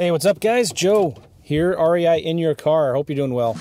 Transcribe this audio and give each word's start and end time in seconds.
Hey, 0.00 0.12
what's 0.12 0.24
up, 0.24 0.38
guys? 0.38 0.70
Joe 0.70 1.16
here, 1.42 1.76
REI 1.76 2.20
in 2.20 2.38
your 2.38 2.54
car. 2.54 2.94
Hope 2.94 3.10
you're 3.10 3.16
doing 3.16 3.34
well. 3.34 3.56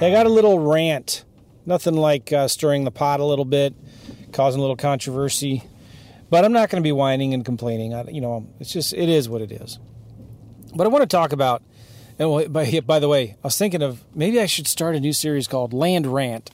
I 0.00 0.10
got 0.10 0.26
a 0.26 0.28
little 0.28 0.58
rant. 0.58 1.24
Nothing 1.64 1.94
like 1.94 2.32
uh, 2.32 2.48
stirring 2.48 2.82
the 2.82 2.90
pot 2.90 3.20
a 3.20 3.24
little 3.24 3.44
bit, 3.44 3.76
causing 4.32 4.58
a 4.58 4.60
little 4.60 4.74
controversy. 4.74 5.62
But 6.30 6.44
I'm 6.44 6.52
not 6.52 6.70
going 6.70 6.82
to 6.82 6.86
be 6.86 6.92
whining 6.92 7.34
and 7.34 7.44
complaining. 7.44 7.94
I, 7.94 8.04
you 8.04 8.20
know, 8.20 8.46
it's 8.60 8.72
just 8.72 8.92
it 8.92 9.08
is 9.08 9.28
what 9.28 9.42
it 9.42 9.52
is. 9.52 9.78
But 10.74 10.86
I 10.86 10.88
want 10.88 11.02
to 11.02 11.06
talk 11.06 11.32
about. 11.32 11.62
And 12.18 12.52
by, 12.52 12.80
by 12.86 12.98
the 12.98 13.08
way, 13.08 13.36
I 13.42 13.46
was 13.46 13.58
thinking 13.58 13.82
of 13.82 14.04
maybe 14.14 14.40
I 14.40 14.46
should 14.46 14.66
start 14.66 14.96
a 14.96 15.00
new 15.00 15.12
series 15.12 15.46
called 15.46 15.72
Land 15.72 16.06
Rant 16.06 16.50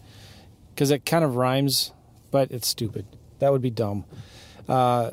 because 0.75 0.91
it 0.91 1.05
kind 1.05 1.25
of 1.25 1.37
rhymes, 1.37 1.93
but 2.30 2.51
it's 2.51 2.69
stupid. 2.69 3.07
That 3.39 3.53
would 3.53 3.63
be 3.63 3.71
dumb. 3.71 4.05
Uh, 4.69 5.13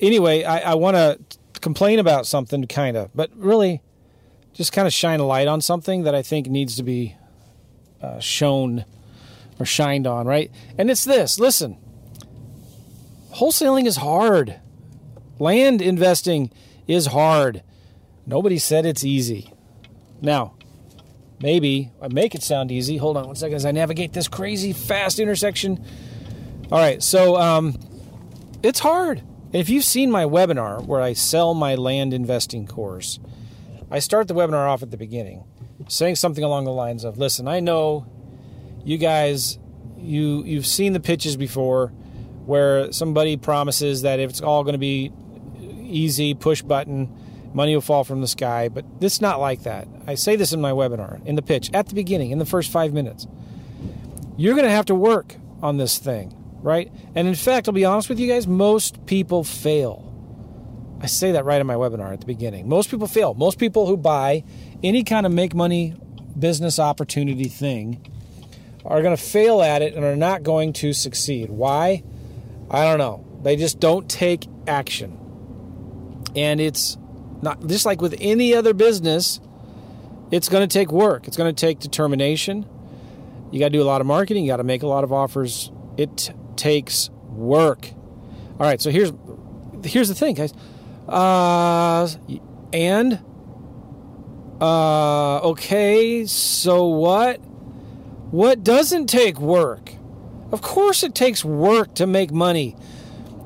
anyway, 0.00 0.44
I, 0.44 0.72
I 0.72 0.74
want 0.74 0.96
to 0.96 1.18
complain 1.60 1.98
about 1.98 2.26
something, 2.26 2.66
kind 2.66 2.96
of, 2.96 3.10
but 3.14 3.30
really 3.34 3.82
just 4.52 4.72
kind 4.72 4.86
of 4.86 4.92
shine 4.92 5.20
a 5.20 5.26
light 5.26 5.48
on 5.48 5.60
something 5.60 6.04
that 6.04 6.14
I 6.14 6.22
think 6.22 6.48
needs 6.48 6.76
to 6.76 6.82
be 6.82 7.14
uh, 8.00 8.20
shown 8.20 8.84
or 9.58 9.66
shined 9.66 10.06
on, 10.06 10.26
right? 10.26 10.50
And 10.78 10.90
it's 10.90 11.04
this 11.04 11.38
listen, 11.38 11.76
wholesaling 13.34 13.86
is 13.86 13.96
hard, 13.96 14.60
land 15.38 15.82
investing 15.82 16.50
is 16.86 17.06
hard. 17.06 17.62
Nobody 18.26 18.58
said 18.58 18.86
it's 18.86 19.04
easy. 19.04 19.52
Now, 20.20 20.54
maybe 21.40 21.92
I 22.00 22.08
make 22.08 22.34
it 22.34 22.42
sound 22.42 22.72
easy. 22.72 22.96
Hold 22.96 23.16
on 23.16 23.26
one 23.26 23.36
second 23.36 23.56
as 23.56 23.66
I 23.66 23.70
navigate 23.72 24.12
this 24.12 24.28
crazy 24.28 24.72
fast 24.72 25.18
intersection. 25.18 25.84
All 26.72 26.78
right, 26.78 27.02
so 27.02 27.36
um, 27.36 27.78
it's 28.62 28.80
hard. 28.80 29.22
If 29.52 29.68
you've 29.68 29.84
seen 29.84 30.10
my 30.10 30.24
webinar 30.24 30.84
where 30.84 31.00
I 31.00 31.12
sell 31.12 31.54
my 31.54 31.76
land 31.76 32.12
investing 32.12 32.66
course, 32.66 33.20
I 33.90 34.00
start 34.00 34.26
the 34.26 34.34
webinar 34.34 34.68
off 34.68 34.82
at 34.82 34.90
the 34.90 34.96
beginning 34.96 35.44
saying 35.88 36.16
something 36.16 36.42
along 36.42 36.64
the 36.64 36.72
lines 36.72 37.04
of, 37.04 37.18
"Listen, 37.18 37.46
I 37.46 37.60
know 37.60 38.06
you 38.84 38.98
guys 38.98 39.58
you 39.98 40.42
you've 40.44 40.66
seen 40.66 40.92
the 40.92 41.00
pitches 41.00 41.36
before 41.36 41.92
where 42.46 42.92
somebody 42.92 43.36
promises 43.36 44.02
that 44.02 44.20
if 44.20 44.30
it's 44.30 44.40
all 44.40 44.62
going 44.64 44.74
to 44.74 44.78
be 44.78 45.12
easy 45.80 46.34
push 46.34 46.62
button 46.62 47.12
money 47.54 47.74
will 47.74 47.80
fall 47.80 48.04
from 48.04 48.20
the 48.20 48.26
sky 48.26 48.68
but 48.68 48.84
it's 49.00 49.20
not 49.20 49.40
like 49.40 49.62
that. 49.62 49.86
I 50.06 50.14
say 50.14 50.36
this 50.36 50.52
in 50.52 50.60
my 50.60 50.72
webinar 50.72 51.24
in 51.26 51.36
the 51.36 51.42
pitch 51.42 51.70
at 51.72 51.88
the 51.88 51.94
beginning 51.94 52.30
in 52.30 52.38
the 52.38 52.46
first 52.46 52.70
five 52.70 52.92
minutes. 52.92 53.26
You're 54.36 54.54
going 54.54 54.66
to 54.66 54.70
have 54.70 54.86
to 54.86 54.94
work 54.94 55.36
on 55.62 55.76
this 55.76 55.98
thing 55.98 56.34
right? 56.62 56.90
And 57.14 57.28
in 57.28 57.34
fact 57.34 57.68
i'll 57.68 57.74
be 57.74 57.84
honest 57.84 58.08
with 58.08 58.18
you 58.18 58.28
guys 58.28 58.46
most 58.46 59.06
people 59.06 59.44
fail. 59.44 60.02
I 61.00 61.06
say 61.06 61.32
that 61.32 61.44
right 61.44 61.60
in 61.60 61.66
my 61.66 61.74
webinar 61.74 62.12
at 62.12 62.20
the 62.20 62.26
beginning. 62.26 62.68
Most 62.68 62.90
people 62.90 63.06
fail. 63.06 63.34
Most 63.34 63.58
people 63.58 63.86
who 63.86 63.96
buy 63.96 64.44
any 64.82 65.04
kind 65.04 65.26
of 65.26 65.32
make 65.32 65.54
money 65.54 65.94
business 66.38 66.78
opportunity 66.78 67.48
thing 67.48 68.10
are 68.84 69.02
going 69.02 69.16
to 69.16 69.22
fail 69.22 69.62
at 69.62 69.82
it 69.82 69.94
and 69.94 70.04
are 70.04 70.16
not 70.16 70.42
going 70.42 70.72
to 70.72 70.92
succeed. 70.92 71.50
Why? 71.50 72.02
I 72.70 72.84
don't 72.84 72.98
know. 72.98 73.24
They 73.42 73.56
just 73.56 73.80
don't 73.80 74.08
take 74.08 74.46
action. 74.66 75.18
And 76.34 76.60
it's 76.60 76.98
not 77.42 77.66
just 77.66 77.86
like 77.86 78.00
with 78.00 78.14
any 78.18 78.54
other 78.54 78.74
business, 78.74 79.40
it's 80.30 80.48
going 80.48 80.66
to 80.68 80.72
take 80.72 80.90
work. 80.90 81.28
It's 81.28 81.36
going 81.36 81.54
to 81.54 81.58
take 81.58 81.78
determination. 81.78 82.66
You 83.52 83.60
got 83.60 83.66
to 83.66 83.72
do 83.72 83.82
a 83.82 83.84
lot 83.84 84.00
of 84.00 84.06
marketing, 84.06 84.44
you 84.44 84.50
got 84.50 84.56
to 84.56 84.64
make 84.64 84.82
a 84.82 84.86
lot 84.88 85.04
of 85.04 85.12
offers. 85.12 85.70
It 85.96 86.32
takes 86.56 87.10
work. 87.28 87.90
All 88.58 88.66
right, 88.66 88.80
so 88.80 88.90
here's 88.90 89.12
here's 89.84 90.08
the 90.08 90.14
thing, 90.14 90.34
guys. 90.34 90.52
Uh 91.08 92.08
and 92.72 93.22
uh 94.60 95.38
okay, 95.40 96.26
so 96.26 96.86
what? 96.86 97.36
What 98.30 98.64
doesn't 98.64 99.06
take 99.06 99.38
work? 99.38 99.92
Of 100.52 100.62
course, 100.62 101.02
it 101.02 101.14
takes 101.14 101.44
work 101.44 101.94
to 101.94 102.06
make 102.06 102.30
money. 102.30 102.76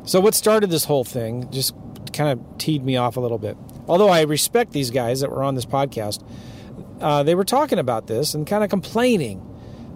So, 0.04 0.20
what 0.20 0.34
started 0.34 0.70
this 0.70 0.84
whole 0.84 1.04
thing 1.04 1.50
just 1.50 1.74
kind 2.12 2.30
of 2.38 2.58
teed 2.58 2.84
me 2.84 2.96
off 2.96 3.16
a 3.16 3.20
little 3.20 3.38
bit. 3.38 3.56
Although 3.88 4.08
I 4.08 4.22
respect 4.22 4.72
these 4.72 4.90
guys 4.90 5.20
that 5.20 5.30
were 5.30 5.42
on 5.42 5.54
this 5.54 5.66
podcast, 5.66 6.22
uh, 7.00 7.22
they 7.22 7.34
were 7.34 7.44
talking 7.44 7.78
about 7.78 8.06
this 8.06 8.34
and 8.34 8.46
kind 8.46 8.62
of 8.62 8.70
complaining 8.70 9.46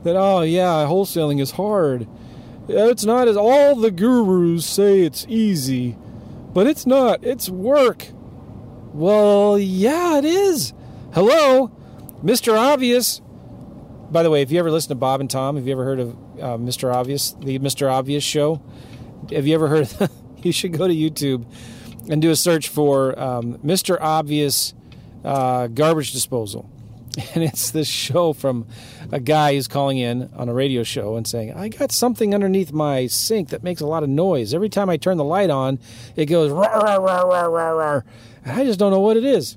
that, 0.04 0.16
oh, 0.16 0.42
yeah, 0.42 0.86
wholesaling 0.86 1.40
is 1.40 1.52
hard. 1.52 2.06
It's 2.68 3.04
not 3.04 3.28
as 3.28 3.36
all 3.36 3.76
the 3.76 3.90
gurus 3.90 4.64
say 4.64 5.02
it's 5.02 5.26
easy, 5.28 5.96
but 6.54 6.66
it's 6.66 6.86
not. 6.86 7.22
It's 7.22 7.48
work. 7.48 8.08
Well, 8.92 9.58
yeah, 9.58 10.18
it 10.18 10.24
is. 10.24 10.72
Hello, 11.12 11.70
Mr. 12.22 12.56
Obvious 12.56 13.20
by 14.14 14.22
the 14.22 14.30
way, 14.30 14.42
if 14.42 14.52
you 14.52 14.60
ever 14.60 14.70
listen 14.70 14.90
to 14.90 14.94
Bob 14.94 15.20
and 15.20 15.28
Tom, 15.28 15.56
have 15.56 15.66
you 15.66 15.72
ever 15.72 15.84
heard 15.84 15.98
of 15.98 16.10
uh, 16.38 16.56
Mr. 16.56 16.94
Obvious, 16.94 17.32
the 17.32 17.58
Mr. 17.58 17.90
Obvious 17.90 18.22
show? 18.22 18.62
Have 19.32 19.44
you 19.44 19.54
ever 19.56 19.66
heard? 19.66 19.92
you 20.44 20.52
should 20.52 20.72
go 20.72 20.86
to 20.86 20.94
YouTube 20.94 21.44
and 22.08 22.22
do 22.22 22.30
a 22.30 22.36
search 22.36 22.68
for 22.68 23.18
um, 23.18 23.58
Mr. 23.58 23.98
Obvious 24.00 24.72
uh, 25.24 25.66
garbage 25.66 26.12
disposal. 26.12 26.70
And 27.34 27.44
it's 27.44 27.70
this 27.70 27.86
show 27.86 28.32
from 28.32 28.66
a 29.12 29.20
guy 29.20 29.54
who's 29.54 29.68
calling 29.68 29.98
in 29.98 30.30
on 30.34 30.48
a 30.48 30.54
radio 30.54 30.82
show 30.82 31.14
and 31.16 31.26
saying, 31.26 31.52
I 31.52 31.68
got 31.68 31.92
something 31.92 32.34
underneath 32.34 32.72
my 32.72 33.06
sink 33.06 33.50
that 33.50 33.62
makes 33.62 33.80
a 33.80 33.86
lot 33.86 34.02
of 34.02 34.08
noise. 34.08 34.52
Every 34.52 34.68
time 34.68 34.90
I 34.90 34.96
turn 34.96 35.16
the 35.16 35.24
light 35.24 35.48
on, 35.48 35.78
it 36.16 36.26
goes, 36.26 36.50
rah, 36.50 36.66
rah, 36.66 36.96
rah, 36.96 37.46
rah, 37.46 37.70
rah. 37.70 38.00
And 38.44 38.60
I 38.60 38.64
just 38.64 38.80
don't 38.80 38.90
know 38.90 38.98
what 38.98 39.16
it 39.16 39.24
is. 39.24 39.56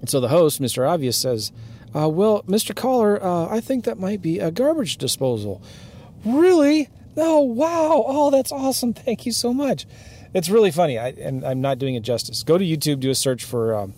And 0.00 0.08
so 0.08 0.20
the 0.20 0.28
host, 0.28 0.60
Mr. 0.60 0.88
Obvious, 0.88 1.16
says, 1.16 1.50
uh, 1.94 2.08
well, 2.08 2.42
Mr. 2.44 2.74
Caller, 2.74 3.22
uh, 3.22 3.48
I 3.48 3.60
think 3.60 3.84
that 3.84 3.98
might 3.98 4.22
be 4.22 4.38
a 4.38 4.50
garbage 4.50 4.96
disposal. 4.96 5.62
Really? 6.24 6.88
Oh, 7.16 7.40
wow. 7.40 8.04
Oh, 8.06 8.30
that's 8.30 8.52
awesome. 8.52 8.92
Thank 8.94 9.26
you 9.26 9.32
so 9.32 9.52
much. 9.52 9.86
It's 10.32 10.48
really 10.48 10.70
funny, 10.70 10.98
I, 10.98 11.08
and 11.08 11.44
I'm 11.44 11.60
not 11.60 11.78
doing 11.78 11.96
it 11.96 12.00
justice. 12.00 12.42
Go 12.44 12.56
to 12.56 12.64
YouTube, 12.64 13.00
do 13.00 13.10
a 13.10 13.14
search 13.14 13.44
for 13.44 13.74
um, 13.74 13.94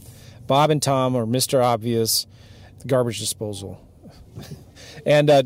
Bob 0.46 0.70
and 0.70 0.82
Tom 0.82 1.14
or 1.14 1.26
Mr. 1.26 1.62
Obvious 1.62 2.26
garbage 2.86 3.18
disposal. 3.18 3.86
and 5.06 5.28
uh, 5.28 5.42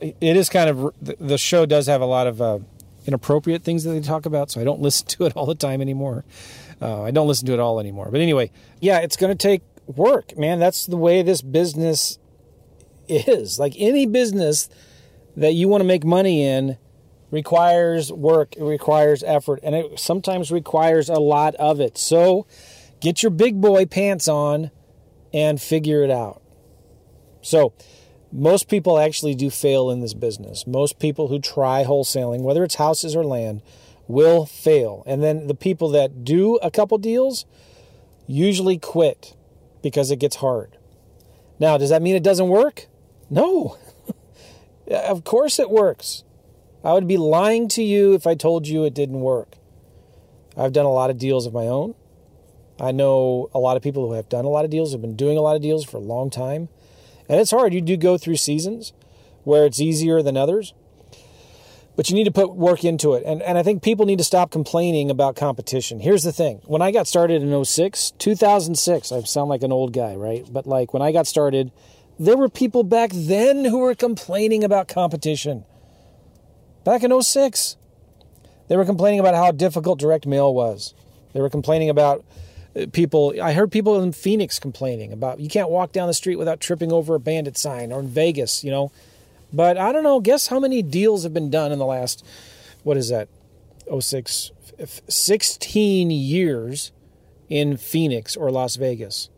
it 0.00 0.36
is 0.36 0.48
kind 0.48 0.68
of, 0.68 0.92
the 1.00 1.38
show 1.38 1.66
does 1.66 1.86
have 1.86 2.00
a 2.00 2.06
lot 2.06 2.26
of 2.26 2.42
uh, 2.42 2.58
inappropriate 3.06 3.62
things 3.62 3.84
that 3.84 3.92
they 3.92 4.00
talk 4.00 4.26
about, 4.26 4.50
so 4.50 4.60
I 4.60 4.64
don't 4.64 4.80
listen 4.82 5.06
to 5.08 5.26
it 5.26 5.36
all 5.36 5.46
the 5.46 5.54
time 5.54 5.80
anymore. 5.80 6.24
Uh, 6.82 7.02
I 7.02 7.12
don't 7.12 7.28
listen 7.28 7.46
to 7.46 7.52
it 7.52 7.60
all 7.60 7.78
anymore. 7.78 8.08
But 8.10 8.20
anyway, 8.20 8.50
yeah, 8.80 8.98
it's 8.98 9.16
going 9.16 9.36
to 9.36 9.40
take 9.40 9.62
work, 9.86 10.36
man. 10.36 10.58
That's 10.58 10.86
the 10.86 10.96
way 10.96 11.22
this 11.22 11.42
business 11.42 12.18
is. 13.08 13.58
Like 13.58 13.74
any 13.76 14.06
business 14.06 14.68
that 15.36 15.54
you 15.54 15.68
want 15.68 15.80
to 15.80 15.86
make 15.86 16.04
money 16.04 16.42
in 16.42 16.78
requires 17.30 18.12
work, 18.12 18.56
it 18.56 18.62
requires 18.62 19.22
effort, 19.24 19.60
and 19.62 19.74
it 19.74 19.98
sometimes 19.98 20.52
requires 20.52 21.08
a 21.08 21.18
lot 21.18 21.54
of 21.56 21.80
it. 21.80 21.98
So 21.98 22.46
get 23.00 23.22
your 23.22 23.30
big 23.30 23.60
boy 23.60 23.86
pants 23.86 24.28
on 24.28 24.70
and 25.32 25.60
figure 25.60 26.02
it 26.02 26.10
out. 26.10 26.40
So, 27.42 27.72
most 28.32 28.68
people 28.68 28.98
actually 28.98 29.34
do 29.34 29.48
fail 29.48 29.90
in 29.90 30.00
this 30.00 30.14
business. 30.14 30.66
Most 30.66 30.98
people 30.98 31.28
who 31.28 31.38
try 31.38 31.84
wholesaling, 31.84 32.40
whether 32.40 32.64
it's 32.64 32.76
houses 32.76 33.14
or 33.14 33.24
land, 33.24 33.62
will 34.08 34.44
fail. 34.44 35.04
And 35.06 35.22
then 35.22 35.46
the 35.46 35.54
people 35.54 35.88
that 35.90 36.24
do 36.24 36.56
a 36.56 36.70
couple 36.70 36.98
deals 36.98 37.46
usually 38.26 38.78
quit 38.78 39.36
because 39.84 40.10
it 40.10 40.18
gets 40.18 40.36
hard. 40.36 40.78
Now, 41.60 41.76
does 41.76 41.90
that 41.90 42.00
mean 42.00 42.16
it 42.16 42.22
doesn't 42.22 42.48
work? 42.48 42.86
No. 43.28 43.76
of 44.90 45.24
course 45.24 45.58
it 45.58 45.70
works. 45.70 46.24
I 46.82 46.94
would 46.94 47.06
be 47.06 47.18
lying 47.18 47.68
to 47.68 47.82
you 47.82 48.14
if 48.14 48.26
I 48.26 48.34
told 48.34 48.66
you 48.66 48.84
it 48.84 48.94
didn't 48.94 49.20
work. 49.20 49.58
I've 50.56 50.72
done 50.72 50.86
a 50.86 50.92
lot 50.92 51.10
of 51.10 51.18
deals 51.18 51.44
of 51.44 51.52
my 51.52 51.66
own. 51.66 51.94
I 52.80 52.92
know 52.92 53.50
a 53.54 53.58
lot 53.58 53.76
of 53.76 53.82
people 53.82 54.08
who 54.08 54.14
have 54.14 54.28
done 54.30 54.46
a 54.46 54.48
lot 54.48 54.64
of 54.64 54.70
deals, 54.70 54.92
have 54.92 55.02
been 55.02 55.16
doing 55.16 55.36
a 55.36 55.42
lot 55.42 55.54
of 55.54 55.62
deals 55.62 55.84
for 55.84 55.98
a 55.98 56.00
long 56.00 56.30
time. 56.30 56.70
And 57.28 57.38
it's 57.38 57.50
hard. 57.50 57.74
You 57.74 57.82
do 57.82 57.98
go 57.98 58.16
through 58.16 58.36
seasons 58.36 58.94
where 59.42 59.66
it's 59.66 59.80
easier 59.80 60.22
than 60.22 60.36
others 60.36 60.72
but 61.96 62.08
you 62.08 62.14
need 62.14 62.24
to 62.24 62.32
put 62.32 62.54
work 62.54 62.84
into 62.84 63.14
it. 63.14 63.22
And, 63.24 63.42
and 63.42 63.56
I 63.56 63.62
think 63.62 63.82
people 63.82 64.06
need 64.06 64.18
to 64.18 64.24
stop 64.24 64.50
complaining 64.50 65.10
about 65.10 65.36
competition. 65.36 66.00
Here's 66.00 66.22
the 66.24 66.32
thing 66.32 66.60
when 66.64 66.82
I 66.82 66.90
got 66.90 67.06
started 67.06 67.42
in 67.42 67.64
06, 67.64 68.12
2006, 68.18 69.12
I 69.12 69.22
sound 69.22 69.48
like 69.48 69.62
an 69.62 69.72
old 69.72 69.92
guy, 69.92 70.14
right? 70.14 70.44
But 70.50 70.66
like 70.66 70.92
when 70.92 71.02
I 71.02 71.12
got 71.12 71.26
started, 71.26 71.70
there 72.18 72.36
were 72.36 72.48
people 72.48 72.82
back 72.82 73.10
then 73.12 73.64
who 73.64 73.78
were 73.78 73.94
complaining 73.94 74.64
about 74.64 74.88
competition. 74.88 75.64
Back 76.84 77.02
in 77.02 77.22
06, 77.22 77.76
they 78.68 78.76
were 78.76 78.84
complaining 78.84 79.20
about 79.20 79.34
how 79.34 79.50
difficult 79.52 79.98
direct 79.98 80.26
mail 80.26 80.52
was. 80.52 80.94
They 81.32 81.40
were 81.40 81.50
complaining 81.50 81.90
about 81.90 82.24
uh, 82.76 82.86
people. 82.92 83.34
I 83.42 83.52
heard 83.52 83.72
people 83.72 84.00
in 84.02 84.12
Phoenix 84.12 84.58
complaining 84.58 85.12
about 85.12 85.40
you 85.40 85.48
can't 85.48 85.70
walk 85.70 85.92
down 85.92 86.08
the 86.08 86.14
street 86.14 86.36
without 86.36 86.60
tripping 86.60 86.92
over 86.92 87.14
a 87.14 87.20
bandit 87.20 87.56
sign, 87.56 87.92
or 87.92 88.00
in 88.00 88.08
Vegas, 88.08 88.64
you 88.64 88.70
know. 88.70 88.92
But 89.54 89.78
I 89.78 89.92
don't 89.92 90.02
know. 90.02 90.20
Guess 90.20 90.48
how 90.48 90.58
many 90.58 90.82
deals 90.82 91.22
have 91.22 91.32
been 91.32 91.50
done 91.50 91.72
in 91.72 91.78
the 91.78 91.86
last 91.86 92.24
what 92.84 92.96
is 92.96 93.08
that? 93.08 93.28
06, 93.98 94.52
16 95.08 96.10
years 96.10 96.92
in 97.48 97.76
Phoenix 97.76 98.36
or 98.36 98.50
Las 98.50 98.76
Vegas. 98.76 99.30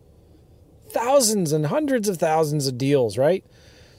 Thousands 0.90 1.52
and 1.52 1.66
hundreds 1.66 2.08
of 2.08 2.18
thousands 2.18 2.66
of 2.66 2.76
deals, 2.76 3.16
right? 3.16 3.44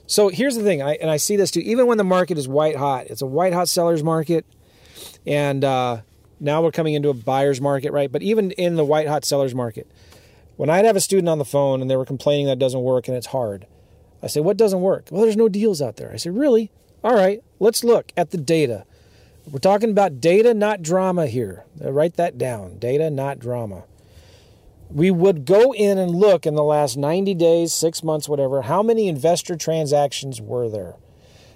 So 0.06 0.30
here's 0.30 0.56
the 0.56 0.64
thing, 0.64 0.82
I, 0.82 0.94
and 0.96 1.10
I 1.10 1.18
see 1.18 1.36
this 1.36 1.52
too. 1.52 1.60
Even 1.62 1.88
when 1.88 1.98
the 1.98 2.04
market 2.04 2.38
is 2.38 2.48
white 2.48 2.78
hot, 2.78 3.08
it's 3.08 3.22
a 3.22 3.26
white 3.26 3.54
hot 3.54 3.68
seller's 3.68 4.04
market, 4.04 4.46
and 5.26 5.64
uh, 5.66 6.02
now 6.40 6.62
we're 6.62 6.72
coming 6.72 6.94
into 6.94 7.10
a 7.10 7.14
buyer's 7.14 7.60
market, 7.60 7.92
right? 7.92 8.10
But 8.10 8.22
even 8.22 8.52
in 8.52 8.76
the 8.76 8.86
white 8.86 9.08
hot 9.08 9.26
seller's 9.26 9.54
market, 9.54 9.92
when 10.56 10.70
I'd 10.70 10.86
have 10.86 10.96
a 10.96 11.02
student 11.02 11.28
on 11.28 11.40
the 11.40 11.46
phone 11.46 11.82
and 11.82 11.92
they 11.92 11.98
were 11.98 12.06
complaining 12.06 12.46
that 12.48 12.58
doesn't 12.58 12.82
work 12.82 13.10
and 13.10 13.18
it's 13.18 13.28
hard, 13.28 13.68
I 14.22 14.28
say, 14.28 14.40
"What 14.40 14.58
doesn't 14.58 14.82
work?" 14.82 15.08
Well, 15.12 15.22
there's 15.22 15.38
no 15.38 15.50
deals 15.50 15.82
out 15.82 15.98
there. 15.98 16.12
I 16.14 16.18
say, 16.18 16.30
"Really? 16.30 16.72
All 17.04 17.16
right, 17.16 17.44
let's 17.60 17.84
look 17.84 18.12
at 18.18 18.32
the 18.32 18.38
data. 18.38 18.86
We're 19.50 19.60
talking 19.60 19.92
about 19.92 20.20
data, 20.20 20.54
not 20.54 20.82
drama 20.82 21.28
here. 21.28 21.66
Uh, 21.84 21.92
write 21.92 22.16
that 22.16 22.38
down. 22.38 22.80
Data, 22.80 23.10
not 23.10 23.40
drama." 23.40 23.84
we 24.90 25.12
would 25.12 25.46
go 25.46 25.74
in 25.74 25.98
and 25.98 26.12
look 26.12 26.46
in 26.46 26.56
the 26.56 26.64
last 26.64 26.98
90 26.98 27.34
days, 27.34 27.74
six 27.74 28.04
months, 28.04 28.30
whatever, 28.30 28.64
how 28.64 28.82
many 28.82 29.08
investor 29.08 29.56
transactions 29.56 30.42
were 30.42 30.70
there? 30.70 30.96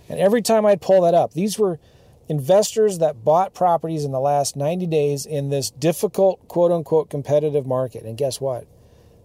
And 0.09 0.19
every 0.19 0.41
time 0.41 0.65
I'd 0.65 0.81
pull 0.81 1.01
that 1.01 1.13
up, 1.13 1.33
these 1.33 1.57
were 1.57 1.79
investors 2.27 2.99
that 2.99 3.23
bought 3.23 3.53
properties 3.53 4.03
in 4.03 4.11
the 4.11 4.19
last 4.19 4.55
90 4.55 4.85
days 4.87 5.25
in 5.25 5.49
this 5.49 5.71
difficult, 5.71 6.45
quote 6.47 6.71
unquote, 6.71 7.09
competitive 7.09 7.65
market. 7.65 8.03
And 8.03 8.17
guess 8.17 8.41
what? 8.41 8.67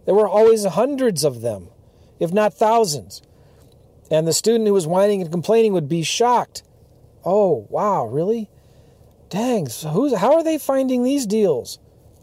There 0.05 0.15
were 0.15 0.27
always 0.27 0.65
hundreds 0.65 1.23
of 1.23 1.41
them, 1.41 1.67
if 2.19 2.31
not 2.31 2.53
thousands. 2.53 3.21
And 4.09 4.27
the 4.27 4.33
student 4.33 4.67
who 4.67 4.73
was 4.73 4.87
whining 4.87 5.21
and 5.21 5.31
complaining 5.31 5.73
would 5.73 5.89
be 5.89 6.03
shocked. 6.03 6.63
Oh, 7.25 7.67
wow, 7.69 8.05
really? 8.05 8.49
Dang, 9.29 9.67
so 9.67 9.89
who's, 9.89 10.15
how 10.15 10.35
are 10.35 10.43
they 10.43 10.57
finding 10.57 11.03
these 11.03 11.25
deals? 11.25 11.79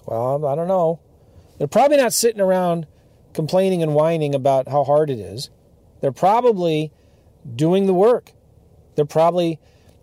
Well, 0.06 0.46
I 0.46 0.54
don't 0.54 0.68
know. 0.68 1.00
They're 1.58 1.66
probably 1.66 1.98
not 1.98 2.14
sitting 2.14 2.40
around 2.40 2.86
complaining 3.34 3.82
and 3.82 3.94
whining 3.94 4.34
about 4.34 4.68
how 4.68 4.84
hard 4.84 5.10
it 5.10 5.18
is. 5.18 5.50
They're 6.00 6.12
probably 6.12 6.92
doing 7.54 7.86
the 7.86 7.94
work. 7.94 8.32
They're 8.94 9.04
probably, 9.04 9.58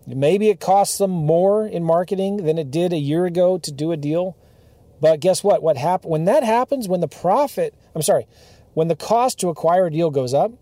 maybe 0.06 0.48
it 0.48 0.60
costs 0.60 0.98
them 0.98 1.10
more 1.10 1.66
in 1.66 1.82
marketing 1.82 2.44
than 2.44 2.58
it 2.58 2.70
did 2.70 2.92
a 2.92 2.98
year 2.98 3.26
ago 3.26 3.58
to 3.58 3.72
do 3.72 3.90
a 3.90 3.96
deal. 3.96 4.36
But 5.00 5.18
guess 5.20 5.42
what? 5.42 5.62
What 5.62 5.76
happen 5.76 6.10
when 6.10 6.26
that 6.26 6.44
happens, 6.44 6.86
when 6.86 7.00
the 7.00 7.08
profit, 7.08 7.74
I'm 7.94 8.02
sorry, 8.02 8.28
when 8.74 8.86
the 8.88 8.96
cost 8.96 9.40
to 9.40 9.48
acquire 9.48 9.86
a 9.86 9.90
deal 9.90 10.10
goes 10.10 10.32
up, 10.32 10.52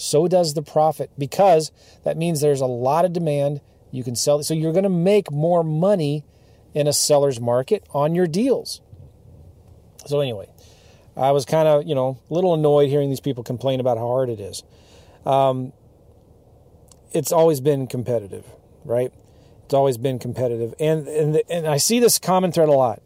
so 0.00 0.26
does 0.28 0.54
the 0.54 0.62
profit 0.62 1.10
because 1.18 1.70
that 2.04 2.16
means 2.16 2.40
there's 2.40 2.62
a 2.62 2.66
lot 2.66 3.04
of 3.04 3.12
demand. 3.12 3.60
You 3.90 4.02
can 4.02 4.16
sell 4.16 4.40
it. 4.40 4.44
So 4.44 4.54
you're 4.54 4.72
going 4.72 4.84
to 4.84 4.88
make 4.88 5.30
more 5.30 5.62
money 5.62 6.24
in 6.72 6.86
a 6.86 6.92
seller's 6.92 7.38
market 7.38 7.84
on 7.92 8.14
your 8.14 8.26
deals. 8.26 8.80
So 10.06 10.20
anyway, 10.20 10.48
I 11.16 11.32
was 11.32 11.44
kind 11.44 11.68
of 11.68 11.86
you 11.86 11.94
know 11.94 12.18
a 12.30 12.34
little 12.34 12.54
annoyed 12.54 12.88
hearing 12.88 13.10
these 13.10 13.20
people 13.20 13.44
complain 13.44 13.78
about 13.78 13.98
how 13.98 14.06
hard 14.06 14.30
it 14.30 14.40
is. 14.40 14.62
Um, 15.26 15.74
it's 17.12 17.30
always 17.30 17.60
been 17.60 17.86
competitive, 17.86 18.46
right? 18.86 19.12
It's 19.66 19.74
always 19.74 19.98
been 19.98 20.18
competitive, 20.18 20.72
and 20.80 21.06
and 21.08 21.42
and 21.50 21.66
I 21.66 21.76
see 21.76 22.00
this 22.00 22.18
common 22.18 22.52
thread 22.52 22.70
a 22.70 22.72
lot. 22.72 23.02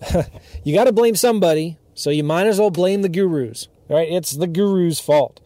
you 0.64 0.74
got 0.74 0.84
to 0.84 0.92
blame 0.92 1.14
somebody, 1.14 1.78
so 1.94 2.10
you 2.10 2.24
might 2.24 2.48
as 2.48 2.58
well 2.58 2.70
blame 2.70 3.02
the 3.02 3.08
gurus, 3.08 3.68
right? 3.88 4.08
It's 4.10 4.32
the 4.32 4.48
gurus' 4.48 4.98
fault. 4.98 5.40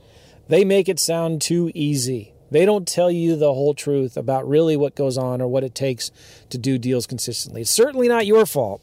They 0.52 0.66
make 0.66 0.86
it 0.86 1.00
sound 1.00 1.40
too 1.40 1.72
easy. 1.74 2.34
They 2.50 2.66
don't 2.66 2.86
tell 2.86 3.10
you 3.10 3.36
the 3.36 3.54
whole 3.54 3.72
truth 3.72 4.18
about 4.18 4.46
really 4.46 4.76
what 4.76 4.94
goes 4.94 5.16
on 5.16 5.40
or 5.40 5.48
what 5.48 5.64
it 5.64 5.74
takes 5.74 6.10
to 6.50 6.58
do 6.58 6.76
deals 6.76 7.06
consistently. 7.06 7.62
It's 7.62 7.70
certainly 7.70 8.06
not 8.06 8.26
your 8.26 8.44
fault. 8.44 8.82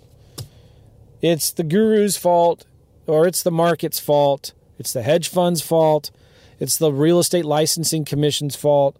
It's 1.21 1.51
the 1.51 1.63
guru's 1.63 2.17
fault, 2.17 2.65
or 3.05 3.27
it's 3.27 3.43
the 3.43 3.51
market's 3.51 3.99
fault, 3.99 4.53
it's 4.79 4.93
the 4.93 5.03
hedge 5.03 5.27
fund's 5.29 5.61
fault, 5.61 6.09
it's 6.59 6.75
the 6.75 6.91
real 6.91 7.19
estate 7.19 7.45
licensing 7.45 8.03
commission's 8.03 8.55
fault, 8.55 8.97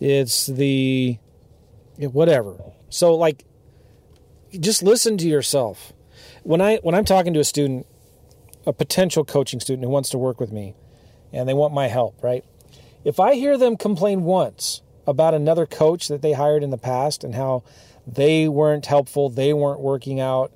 it's 0.00 0.46
the 0.46 1.18
whatever. 1.98 2.56
So 2.90 3.14
like 3.14 3.44
just 4.58 4.82
listen 4.82 5.18
to 5.18 5.28
yourself. 5.28 5.92
When 6.42 6.60
I 6.60 6.78
when 6.78 6.96
I'm 6.96 7.04
talking 7.04 7.32
to 7.34 7.38
a 7.38 7.44
student, 7.44 7.86
a 8.66 8.72
potential 8.72 9.24
coaching 9.24 9.60
student 9.60 9.84
who 9.84 9.90
wants 9.90 10.10
to 10.10 10.18
work 10.18 10.40
with 10.40 10.50
me 10.50 10.74
and 11.32 11.48
they 11.48 11.54
want 11.54 11.74
my 11.74 11.88
help, 11.88 12.22
right? 12.22 12.44
If 13.04 13.20
I 13.20 13.34
hear 13.34 13.56
them 13.56 13.76
complain 13.76 14.22
once 14.22 14.82
about 15.06 15.34
another 15.34 15.66
coach 15.66 16.08
that 16.08 16.22
they 16.22 16.32
hired 16.32 16.62
in 16.62 16.70
the 16.70 16.78
past 16.78 17.24
and 17.24 17.34
how 17.34 17.62
they 18.06 18.48
weren't 18.48 18.86
helpful, 18.86 19.28
they 19.28 19.52
weren't 19.52 19.80
working 19.80 20.20
out, 20.20 20.52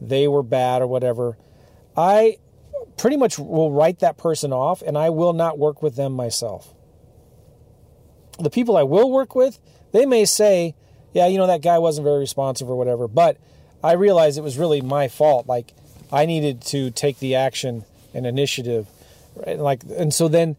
they 0.00 0.28
were 0.28 0.42
bad 0.42 0.82
or 0.82 0.86
whatever, 0.86 1.36
I 1.96 2.38
pretty 2.96 3.16
much 3.16 3.38
will 3.38 3.72
write 3.72 4.00
that 4.00 4.16
person 4.16 4.52
off 4.52 4.82
and 4.82 4.96
I 4.96 5.10
will 5.10 5.32
not 5.32 5.58
work 5.58 5.82
with 5.82 5.96
them 5.96 6.12
myself. 6.12 6.72
The 8.38 8.50
people 8.50 8.76
I 8.76 8.82
will 8.82 9.10
work 9.10 9.34
with, 9.34 9.58
they 9.92 10.06
may 10.06 10.24
say, 10.24 10.74
yeah, 11.12 11.26
you 11.26 11.38
know, 11.38 11.46
that 11.46 11.62
guy 11.62 11.78
wasn't 11.78 12.04
very 12.04 12.18
responsive 12.18 12.68
or 12.68 12.76
whatever, 12.76 13.08
but 13.08 13.38
I 13.82 13.92
realized 13.92 14.36
it 14.36 14.42
was 14.42 14.58
really 14.58 14.80
my 14.80 15.08
fault. 15.08 15.46
Like, 15.46 15.72
I 16.12 16.26
needed 16.26 16.60
to 16.66 16.90
take 16.90 17.18
the 17.18 17.34
action 17.34 17.84
and 18.12 18.26
initiative. 18.26 18.86
Right? 19.36 19.58
Like, 19.58 19.82
and 19.96 20.12
so 20.12 20.28
then 20.28 20.56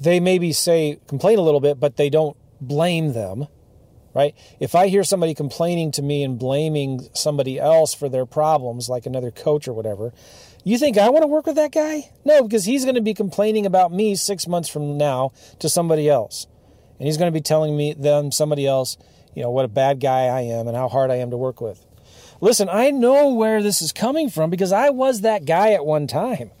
they 0.00 0.20
maybe 0.20 0.52
say, 0.52 0.98
complain 1.06 1.38
a 1.38 1.42
little 1.42 1.60
bit, 1.60 1.80
but 1.80 1.96
they 1.96 2.10
don't 2.10 2.36
blame 2.60 3.12
them 3.12 3.46
right? 4.16 4.34
If 4.58 4.74
I 4.74 4.86
hear 4.86 5.04
somebody 5.04 5.34
complaining 5.34 5.92
to 5.92 6.02
me 6.02 6.24
and 6.24 6.38
blaming 6.38 7.06
somebody 7.12 7.60
else 7.60 7.92
for 7.92 8.08
their 8.08 8.24
problems, 8.24 8.88
like 8.88 9.04
another 9.04 9.30
coach 9.30 9.68
or 9.68 9.74
whatever, 9.74 10.14
you 10.64 10.78
think 10.78 10.96
I 10.96 11.10
want 11.10 11.22
to 11.22 11.26
work 11.26 11.44
with 11.46 11.56
that 11.56 11.70
guy? 11.70 12.10
No, 12.24 12.42
because 12.42 12.64
he's 12.64 12.84
going 12.84 12.94
to 12.94 13.02
be 13.02 13.12
complaining 13.12 13.66
about 13.66 13.92
me 13.92 14.14
six 14.14 14.48
months 14.48 14.70
from 14.70 14.96
now 14.96 15.32
to 15.58 15.68
somebody 15.68 16.08
else. 16.08 16.46
And 16.98 17.06
he's 17.06 17.18
going 17.18 17.30
to 17.30 17.38
be 17.38 17.42
telling 17.42 17.76
me, 17.76 17.92
them, 17.92 18.32
somebody 18.32 18.66
else, 18.66 18.96
you 19.34 19.42
know, 19.42 19.50
what 19.50 19.66
a 19.66 19.68
bad 19.68 20.00
guy 20.00 20.28
I 20.28 20.40
am 20.40 20.66
and 20.66 20.74
how 20.74 20.88
hard 20.88 21.10
I 21.10 21.16
am 21.16 21.30
to 21.30 21.36
work 21.36 21.60
with. 21.60 21.84
Listen, 22.40 22.70
I 22.70 22.90
know 22.90 23.34
where 23.34 23.62
this 23.62 23.82
is 23.82 23.92
coming 23.92 24.30
from 24.30 24.48
because 24.48 24.72
I 24.72 24.88
was 24.88 25.20
that 25.20 25.44
guy 25.44 25.72
at 25.72 25.84
one 25.84 26.06
time, 26.06 26.52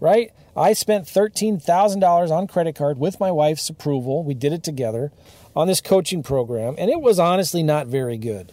right? 0.00 0.32
I 0.60 0.74
spent 0.74 1.06
$13,000 1.06 2.30
on 2.30 2.46
credit 2.46 2.74
card 2.74 2.98
with 2.98 3.18
my 3.18 3.30
wife's 3.30 3.70
approval. 3.70 4.22
We 4.22 4.34
did 4.34 4.52
it 4.52 4.62
together 4.62 5.10
on 5.56 5.68
this 5.68 5.80
coaching 5.80 6.22
program, 6.22 6.74
and 6.76 6.90
it 6.90 7.00
was 7.00 7.18
honestly 7.18 7.62
not 7.62 7.86
very 7.86 8.18
good. 8.18 8.52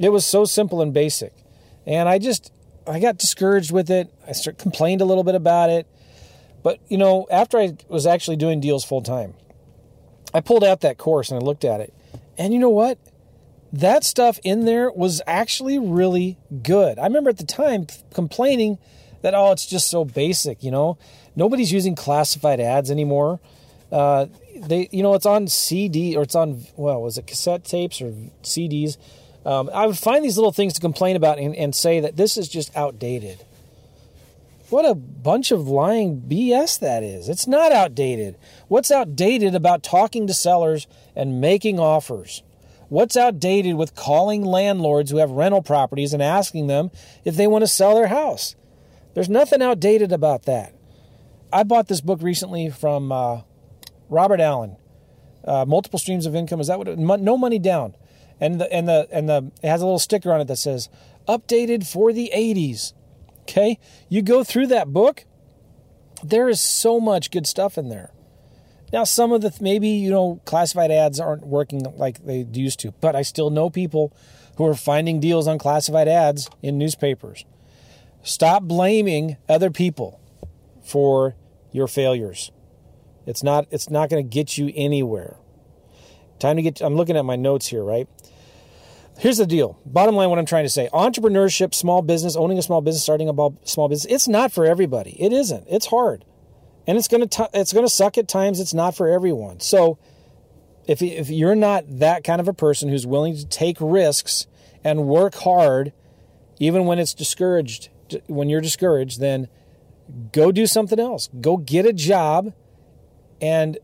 It 0.00 0.10
was 0.10 0.24
so 0.24 0.44
simple 0.44 0.80
and 0.80 0.94
basic. 0.94 1.32
And 1.84 2.08
I 2.08 2.20
just, 2.20 2.52
I 2.86 3.00
got 3.00 3.18
discouraged 3.18 3.72
with 3.72 3.90
it. 3.90 4.14
I 4.24 4.32
started, 4.32 4.62
complained 4.62 5.00
a 5.00 5.04
little 5.04 5.24
bit 5.24 5.34
about 5.34 5.68
it. 5.68 5.88
But, 6.62 6.78
you 6.86 6.96
know, 6.96 7.26
after 7.28 7.58
I 7.58 7.76
was 7.88 8.06
actually 8.06 8.36
doing 8.36 8.60
deals 8.60 8.84
full 8.84 9.02
time, 9.02 9.34
I 10.32 10.40
pulled 10.40 10.62
out 10.62 10.82
that 10.82 10.96
course 10.96 11.32
and 11.32 11.42
I 11.42 11.44
looked 11.44 11.64
at 11.64 11.80
it. 11.80 11.92
And 12.38 12.52
you 12.52 12.60
know 12.60 12.70
what? 12.70 12.98
That 13.72 14.04
stuff 14.04 14.38
in 14.44 14.64
there 14.64 14.92
was 14.92 15.20
actually 15.26 15.80
really 15.80 16.38
good. 16.62 17.00
I 17.00 17.04
remember 17.04 17.30
at 17.30 17.38
the 17.38 17.44
time 17.44 17.88
complaining 18.14 18.78
that, 19.26 19.34
oh, 19.34 19.50
it's 19.50 19.66
just 19.66 19.90
so 19.90 20.04
basic, 20.04 20.62
you 20.62 20.70
know? 20.70 20.98
Nobody's 21.34 21.72
using 21.72 21.96
classified 21.96 22.60
ads 22.60 22.92
anymore. 22.92 23.40
Uh, 23.90 24.26
they 24.56 24.88
you 24.90 25.02
know 25.02 25.14
it's 25.14 25.26
on 25.26 25.48
CD 25.48 26.16
or 26.16 26.22
it's 26.22 26.34
on 26.34 26.64
well 26.76 27.02
was 27.02 27.18
it 27.18 27.26
cassette 27.26 27.64
tapes 27.64 28.00
or 28.00 28.12
CDs. 28.42 28.96
Um, 29.44 29.70
I 29.72 29.86
would 29.86 29.98
find 29.98 30.24
these 30.24 30.36
little 30.36 30.52
things 30.52 30.72
to 30.74 30.80
complain 30.80 31.14
about 31.14 31.38
and, 31.38 31.54
and 31.54 31.74
say 31.74 32.00
that 32.00 32.16
this 32.16 32.36
is 32.36 32.48
just 32.48 32.76
outdated. 32.76 33.44
What 34.70 34.84
a 34.84 34.94
bunch 34.94 35.52
of 35.52 35.68
lying 35.68 36.22
BS 36.22 36.80
that 36.80 37.04
is. 37.04 37.28
It's 37.28 37.46
not 37.46 37.70
outdated. 37.70 38.36
What's 38.66 38.90
outdated 38.90 39.54
about 39.54 39.84
talking 39.84 40.26
to 40.26 40.34
sellers 40.34 40.88
and 41.14 41.40
making 41.40 41.78
offers? 41.78 42.42
What's 42.88 43.16
outdated 43.16 43.76
with 43.76 43.94
calling 43.94 44.44
landlords 44.44 45.10
who 45.10 45.18
have 45.18 45.30
rental 45.30 45.62
properties 45.62 46.12
and 46.12 46.22
asking 46.22 46.66
them 46.66 46.90
if 47.24 47.36
they 47.36 47.46
want 47.46 47.62
to 47.62 47.68
sell 47.68 47.94
their 47.94 48.08
house? 48.08 48.56
There's 49.16 49.30
nothing 49.30 49.62
outdated 49.62 50.12
about 50.12 50.42
that. 50.42 50.74
I 51.50 51.62
bought 51.62 51.88
this 51.88 52.02
book 52.02 52.20
recently 52.20 52.68
from 52.68 53.10
uh, 53.10 53.40
Robert 54.10 54.40
Allen, 54.40 54.76
uh, 55.42 55.64
multiple 55.66 55.98
streams 55.98 56.26
of 56.26 56.34
income. 56.36 56.60
Is 56.60 56.66
that 56.66 56.76
what? 56.76 56.86
It, 56.86 56.98
no 56.98 57.38
money 57.38 57.58
down, 57.58 57.96
and 58.42 58.60
the 58.60 58.70
and 58.70 58.86
the 58.86 59.08
and 59.10 59.26
the 59.26 59.50
it 59.62 59.68
has 59.68 59.80
a 59.80 59.86
little 59.86 59.98
sticker 59.98 60.34
on 60.34 60.42
it 60.42 60.48
that 60.48 60.58
says 60.58 60.90
updated 61.26 61.90
for 61.90 62.12
the 62.12 62.30
80s. 62.36 62.92
Okay, 63.44 63.78
you 64.10 64.20
go 64.20 64.44
through 64.44 64.66
that 64.66 64.88
book. 64.88 65.24
There 66.22 66.50
is 66.50 66.60
so 66.60 67.00
much 67.00 67.30
good 67.30 67.46
stuff 67.46 67.78
in 67.78 67.88
there. 67.88 68.12
Now, 68.92 69.04
some 69.04 69.32
of 69.32 69.40
the 69.40 69.56
maybe 69.62 69.88
you 69.88 70.10
know 70.10 70.42
classified 70.44 70.90
ads 70.90 71.18
aren't 71.18 71.46
working 71.46 71.84
like 71.96 72.26
they 72.26 72.46
used 72.52 72.80
to, 72.80 72.92
but 73.00 73.16
I 73.16 73.22
still 73.22 73.48
know 73.48 73.70
people 73.70 74.14
who 74.58 74.66
are 74.66 74.74
finding 74.74 75.20
deals 75.20 75.48
on 75.48 75.56
classified 75.56 76.06
ads 76.06 76.50
in 76.62 76.76
newspapers. 76.76 77.46
Stop 78.26 78.64
blaming 78.64 79.36
other 79.48 79.70
people 79.70 80.20
for 80.82 81.36
your 81.70 81.86
failures. 81.86 82.50
It's 83.24 83.44
not 83.44 83.68
it's 83.70 83.88
not 83.88 84.10
going 84.10 84.24
to 84.24 84.28
get 84.28 84.58
you 84.58 84.72
anywhere. 84.74 85.36
Time 86.40 86.56
to 86.56 86.62
get 86.62 86.80
I'm 86.80 86.96
looking 86.96 87.16
at 87.16 87.24
my 87.24 87.36
notes 87.36 87.68
here, 87.68 87.84
right? 87.84 88.08
Here's 89.20 89.36
the 89.36 89.46
deal. 89.46 89.78
Bottom 89.86 90.16
line 90.16 90.28
what 90.28 90.40
I'm 90.40 90.44
trying 90.44 90.64
to 90.64 90.70
say. 90.70 90.88
Entrepreneurship, 90.92 91.72
small 91.72 92.02
business, 92.02 92.34
owning 92.34 92.58
a 92.58 92.62
small 92.62 92.80
business, 92.80 93.04
starting 93.04 93.28
a 93.28 93.32
small 93.62 93.88
business, 93.88 94.12
it's 94.12 94.26
not 94.26 94.50
for 94.50 94.66
everybody. 94.66 95.10
It 95.22 95.32
isn't. 95.32 95.64
It's 95.70 95.86
hard. 95.86 96.24
And 96.84 96.98
it's 96.98 97.06
going 97.06 97.28
to 97.28 97.50
it's 97.54 97.72
going 97.72 97.86
to 97.86 97.90
suck 97.90 98.18
at 98.18 98.26
times. 98.26 98.58
It's 98.58 98.74
not 98.74 98.96
for 98.96 99.08
everyone. 99.08 99.60
So 99.60 100.00
if 100.88 101.00
if 101.00 101.30
you're 101.30 101.54
not 101.54 101.84
that 102.00 102.24
kind 102.24 102.40
of 102.40 102.48
a 102.48 102.52
person 102.52 102.88
who's 102.88 103.06
willing 103.06 103.36
to 103.36 103.46
take 103.46 103.76
risks 103.80 104.48
and 104.82 105.06
work 105.06 105.36
hard 105.36 105.92
even 106.58 106.86
when 106.86 106.98
it's 106.98 107.14
discouraged 107.14 107.90
when 108.26 108.48
you're 108.48 108.60
discouraged, 108.60 109.20
then 109.20 109.48
go 110.32 110.52
do 110.52 110.66
something 110.66 111.00
else. 111.00 111.28
Go 111.40 111.56
get 111.56 111.86
a 111.86 111.92
job 111.92 112.52
and 113.40 113.78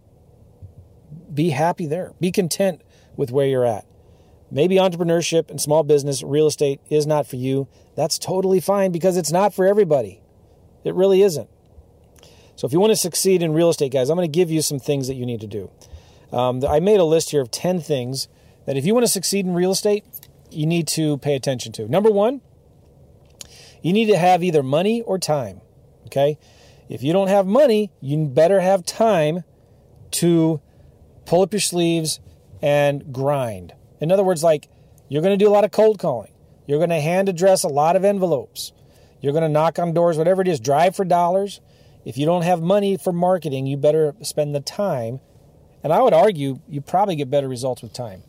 be 1.32 1.50
happy 1.50 1.86
there. 1.86 2.12
Be 2.20 2.30
content 2.30 2.82
with 3.16 3.30
where 3.30 3.46
you're 3.46 3.64
at. 3.64 3.86
Maybe 4.50 4.76
entrepreneurship 4.76 5.50
and 5.50 5.60
small 5.60 5.82
business, 5.82 6.22
real 6.22 6.46
estate 6.46 6.80
is 6.90 7.06
not 7.06 7.26
for 7.26 7.36
you. 7.36 7.68
That's 7.96 8.18
totally 8.18 8.60
fine 8.60 8.92
because 8.92 9.16
it's 9.16 9.32
not 9.32 9.54
for 9.54 9.66
everybody. 9.66 10.20
It 10.84 10.94
really 10.94 11.22
isn't. 11.22 11.48
So 12.56 12.66
if 12.66 12.72
you 12.72 12.80
want 12.80 12.90
to 12.90 12.96
succeed 12.96 13.42
in 13.42 13.54
real 13.54 13.70
estate, 13.70 13.92
guys, 13.92 14.10
I'm 14.10 14.16
going 14.16 14.30
to 14.30 14.38
give 14.38 14.50
you 14.50 14.60
some 14.60 14.78
things 14.78 15.08
that 15.08 15.14
you 15.14 15.24
need 15.24 15.40
to 15.40 15.46
do. 15.46 15.70
Um, 16.32 16.62
I 16.68 16.80
made 16.80 17.00
a 17.00 17.04
list 17.04 17.30
here 17.30 17.40
of 17.40 17.50
10 17.50 17.80
things 17.80 18.28
that 18.66 18.76
if 18.76 18.84
you 18.84 18.94
want 18.94 19.04
to 19.04 19.12
succeed 19.12 19.46
in 19.46 19.54
real 19.54 19.72
estate, 19.72 20.04
you 20.50 20.66
need 20.66 20.86
to 20.88 21.18
pay 21.18 21.34
attention 21.34 21.72
to. 21.72 21.88
Number 21.88 22.10
one, 22.10 22.42
you 23.82 23.92
need 23.92 24.06
to 24.06 24.16
have 24.16 24.42
either 24.42 24.62
money 24.62 25.02
or 25.02 25.18
time. 25.18 25.60
Okay? 26.06 26.38
If 26.88 27.02
you 27.02 27.12
don't 27.12 27.28
have 27.28 27.46
money, 27.46 27.90
you 28.00 28.26
better 28.26 28.60
have 28.60 28.84
time 28.84 29.44
to 30.12 30.60
pull 31.26 31.42
up 31.42 31.52
your 31.52 31.60
sleeves 31.60 32.20
and 32.60 33.12
grind. 33.12 33.74
In 34.00 34.12
other 34.12 34.24
words, 34.24 34.42
like 34.42 34.68
you're 35.08 35.22
going 35.22 35.38
to 35.38 35.44
do 35.44 35.48
a 35.48 35.52
lot 35.52 35.64
of 35.64 35.70
cold 35.70 35.98
calling. 35.98 36.32
You're 36.66 36.78
going 36.78 36.90
to 36.90 37.00
hand 37.00 37.28
address 37.28 37.64
a 37.64 37.68
lot 37.68 37.96
of 37.96 38.04
envelopes. 38.04 38.72
You're 39.20 39.32
going 39.32 39.42
to 39.42 39.48
knock 39.48 39.78
on 39.78 39.92
doors, 39.92 40.16
whatever 40.16 40.42
it 40.42 40.48
is, 40.48 40.60
drive 40.60 40.96
for 40.96 41.04
dollars. 41.04 41.60
If 42.04 42.18
you 42.18 42.26
don't 42.26 42.42
have 42.42 42.60
money 42.60 42.96
for 42.96 43.12
marketing, 43.12 43.66
you 43.66 43.76
better 43.76 44.14
spend 44.22 44.54
the 44.54 44.60
time. 44.60 45.20
And 45.82 45.92
I 45.92 46.00
would 46.00 46.12
argue 46.12 46.60
you 46.68 46.80
probably 46.80 47.16
get 47.16 47.30
better 47.30 47.48
results 47.48 47.82
with 47.82 47.92
time. 47.92 48.22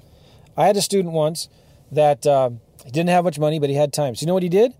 I 0.55 0.65
had 0.67 0.77
a 0.77 0.81
student 0.81 1.13
once 1.13 1.49
that 1.91 2.25
uh, 2.25 2.51
didn't 2.85 3.09
have 3.09 3.23
much 3.23 3.39
money, 3.39 3.59
but 3.59 3.69
he 3.69 3.75
had 3.75 3.93
time. 3.93 4.15
So 4.15 4.23
you 4.23 4.27
know 4.27 4.33
what 4.33 4.43
he 4.43 4.49
did? 4.49 4.73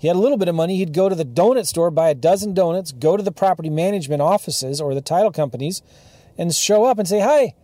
He 0.00 0.08
had 0.08 0.16
a 0.16 0.18
little 0.18 0.38
bit 0.38 0.48
of 0.48 0.54
money. 0.54 0.78
He'd 0.78 0.94
go 0.94 1.10
to 1.10 1.14
the 1.14 1.26
donut 1.26 1.66
store, 1.66 1.90
buy 1.90 2.08
a 2.08 2.14
dozen 2.14 2.54
donuts, 2.54 2.90
go 2.90 3.18
to 3.18 3.22
the 3.22 3.30
property 3.30 3.68
management 3.68 4.22
offices 4.22 4.80
or 4.80 4.94
the 4.94 5.02
title 5.02 5.30
companies, 5.30 5.82
and 6.38 6.54
show 6.54 6.86
up 6.86 6.98
and 6.98 7.06
say, 7.06 7.20
Hi, 7.20 7.54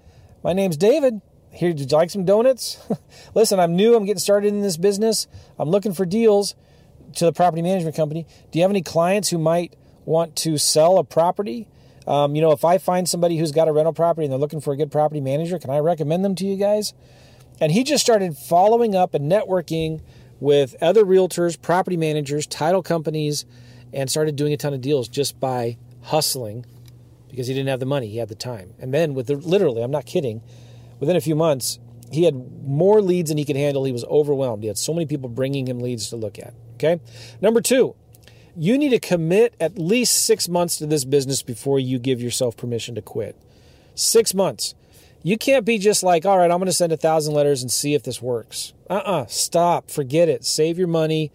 my 0.44 0.52
name's 0.52 0.76
David. 0.76 1.22
Here, 1.50 1.72
did 1.72 1.90
you 1.90 1.96
like 1.96 2.10
some 2.10 2.26
donuts? 2.26 2.78
Listen, 3.34 3.58
I'm 3.58 3.74
new. 3.74 3.96
I'm 3.96 4.04
getting 4.04 4.20
started 4.20 4.48
in 4.48 4.60
this 4.60 4.76
business. 4.76 5.26
I'm 5.58 5.70
looking 5.70 5.94
for 5.94 6.04
deals 6.04 6.54
to 7.14 7.24
the 7.24 7.32
property 7.32 7.62
management 7.62 7.96
company. 7.96 8.26
Do 8.50 8.58
you 8.58 8.62
have 8.62 8.70
any 8.70 8.82
clients 8.82 9.30
who 9.30 9.38
might 9.38 9.74
want 10.04 10.36
to 10.36 10.58
sell 10.58 10.98
a 10.98 11.04
property? 11.04 11.66
Um, 12.06 12.36
you 12.36 12.42
know, 12.42 12.52
if 12.52 12.66
I 12.66 12.76
find 12.76 13.08
somebody 13.08 13.38
who's 13.38 13.50
got 13.50 13.66
a 13.66 13.72
rental 13.72 13.94
property 13.94 14.26
and 14.26 14.32
they're 14.32 14.38
looking 14.38 14.60
for 14.60 14.74
a 14.74 14.76
good 14.76 14.92
property 14.92 15.22
manager, 15.22 15.58
can 15.58 15.70
I 15.70 15.78
recommend 15.78 16.22
them 16.22 16.34
to 16.34 16.44
you 16.44 16.58
guys? 16.58 16.92
And 17.58 17.72
he 17.72 17.82
just 17.82 18.04
started 18.04 18.36
following 18.36 18.94
up 18.94 19.14
and 19.14 19.32
networking 19.32 20.02
with 20.40 20.76
other 20.82 21.04
realtors, 21.04 21.60
property 21.60 21.96
managers, 21.96 22.46
title 22.46 22.82
companies, 22.82 23.44
and 23.92 24.10
started 24.10 24.36
doing 24.36 24.52
a 24.52 24.56
ton 24.56 24.74
of 24.74 24.80
deals 24.80 25.08
just 25.08 25.38
by 25.40 25.78
hustling 26.02 26.66
because 27.28 27.46
he 27.46 27.54
didn't 27.54 27.68
have 27.68 27.80
the 27.80 27.86
money, 27.86 28.08
he 28.08 28.18
had 28.18 28.28
the 28.28 28.34
time. 28.34 28.74
And 28.78 28.92
then 28.92 29.14
with 29.14 29.26
the, 29.26 29.36
literally, 29.36 29.82
I'm 29.82 29.90
not 29.90 30.06
kidding, 30.06 30.42
within 31.00 31.16
a 31.16 31.20
few 31.20 31.34
months, 31.34 31.78
he 32.10 32.24
had 32.24 32.34
more 32.64 33.00
leads 33.02 33.30
than 33.30 33.38
he 33.38 33.44
could 33.44 33.56
handle. 33.56 33.84
He 33.84 33.92
was 33.92 34.04
overwhelmed. 34.04 34.62
He 34.62 34.68
had 34.68 34.78
so 34.78 34.94
many 34.94 35.06
people 35.06 35.28
bringing 35.28 35.66
him 35.66 35.80
leads 35.80 36.08
to 36.10 36.16
look 36.16 36.38
at. 36.38 36.54
Okay? 36.74 37.00
Number 37.40 37.60
2, 37.60 37.94
you 38.56 38.78
need 38.78 38.90
to 38.90 39.00
commit 39.00 39.54
at 39.60 39.78
least 39.78 40.24
6 40.24 40.48
months 40.48 40.76
to 40.78 40.86
this 40.86 41.04
business 41.04 41.42
before 41.42 41.78
you 41.78 41.98
give 41.98 42.22
yourself 42.22 42.56
permission 42.56 42.94
to 42.94 43.02
quit. 43.02 43.36
6 43.94 44.34
months. 44.34 44.74
You 45.26 45.36
can't 45.36 45.64
be 45.64 45.78
just 45.78 46.04
like, 46.04 46.24
all 46.24 46.38
right, 46.38 46.52
I'm 46.52 46.58
going 46.58 46.66
to 46.66 46.72
send 46.72 46.92
a 46.92 46.96
thousand 46.96 47.34
letters 47.34 47.60
and 47.60 47.68
see 47.68 47.94
if 47.94 48.04
this 48.04 48.22
works. 48.22 48.74
Uh 48.88 48.92
uh-uh, 48.92 49.22
uh 49.22 49.26
Stop. 49.26 49.90
Forget 49.90 50.28
it. 50.28 50.44
Save 50.44 50.78
your 50.78 50.86
money. 50.86 51.32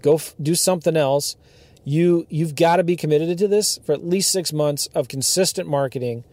Go 0.00 0.14
f- 0.14 0.34
do 0.40 0.54
something 0.54 0.96
else. 0.96 1.36
You, 1.84 2.26
you've 2.30 2.54
got 2.54 2.76
to 2.76 2.84
be 2.84 2.96
committed 2.96 3.36
to 3.36 3.46
this 3.46 3.78
for 3.84 3.92
at 3.92 4.02
least 4.02 4.32
six 4.32 4.50
months 4.50 4.86
of 4.94 5.08
consistent 5.08 5.68
marketing 5.68 6.24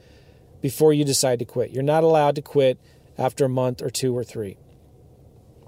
before 0.61 0.93
you 0.93 1.03
decide 1.03 1.39
to 1.39 1.45
quit. 1.45 1.71
You're 1.71 1.83
not 1.83 2.05
allowed 2.05 2.35
to 2.35 2.41
quit 2.41 2.79
after 3.17 3.43
a 3.43 3.49
month 3.49 3.81
or 3.81 3.89
two 3.89 4.17
or 4.17 4.23
three. 4.23 4.55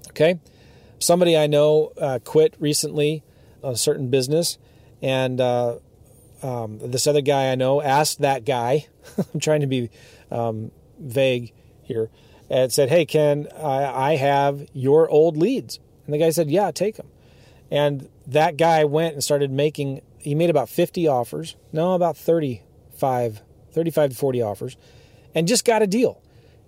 Okay? 0.08 0.40
Somebody 0.98 1.36
I 1.36 1.46
know 1.46 1.92
uh, 2.00 2.20
quit 2.24 2.54
recently 2.58 3.22
a 3.62 3.76
certain 3.76 4.08
business, 4.08 4.56
and 5.02 5.38
uh, 5.42 5.76
um, 6.42 6.78
this 6.78 7.06
other 7.06 7.20
guy 7.20 7.52
I 7.52 7.54
know 7.54 7.82
asked 7.82 8.20
that 8.20 8.46
guy, 8.46 8.86
I'm 9.34 9.40
trying 9.40 9.60
to 9.60 9.66
be 9.66 9.90
um, 10.30 10.70
vague 10.98 11.52
here, 11.82 12.10
and 12.50 12.72
said, 12.72 12.88
Hey, 12.88 13.04
can 13.04 13.48
I, 13.56 14.12
I 14.12 14.16
have 14.16 14.66
your 14.72 15.08
old 15.08 15.36
leads? 15.36 15.78
And 16.06 16.14
the 16.14 16.18
guy 16.18 16.30
said, 16.30 16.50
Yeah, 16.50 16.70
take 16.70 16.96
them. 16.96 17.08
And 17.70 18.08
that 18.26 18.56
guy 18.56 18.84
went 18.84 19.14
and 19.14 19.24
started 19.24 19.50
making, 19.50 20.02
he 20.18 20.34
made 20.34 20.50
about 20.50 20.68
50 20.68 21.08
offers, 21.08 21.56
no, 21.72 21.94
about 21.94 22.16
35, 22.16 23.42
35 23.72 24.10
to 24.10 24.16
40 24.16 24.42
offers, 24.42 24.76
and 25.34 25.48
just 25.48 25.64
got 25.64 25.82
a 25.82 25.86
deal. 25.86 26.20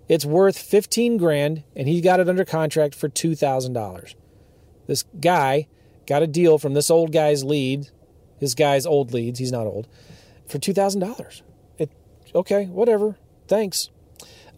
It's 0.09 0.25
worth 0.25 0.57
15 0.57 1.17
grand, 1.17 1.63
and 1.75 1.87
he 1.87 2.01
got 2.01 2.19
it 2.19 2.29
under 2.29 2.45
contract 2.45 2.95
for 2.95 3.09
$2,000. 3.09 4.15
This 4.87 5.03
guy 5.19 5.67
got 6.05 6.23
a 6.23 6.27
deal 6.27 6.57
from 6.57 6.73
this 6.73 6.89
old 6.89 7.11
guy's 7.11 7.43
lead, 7.43 7.89
his 8.39 8.55
guy's 8.55 8.85
old 8.85 9.13
leads, 9.13 9.39
he's 9.39 9.51
not 9.51 9.67
old, 9.67 9.87
for 10.47 10.59
$2,000. 10.59 11.41
It, 11.77 11.91
okay, 12.33 12.65
whatever, 12.65 13.17
thanks. 13.47 13.89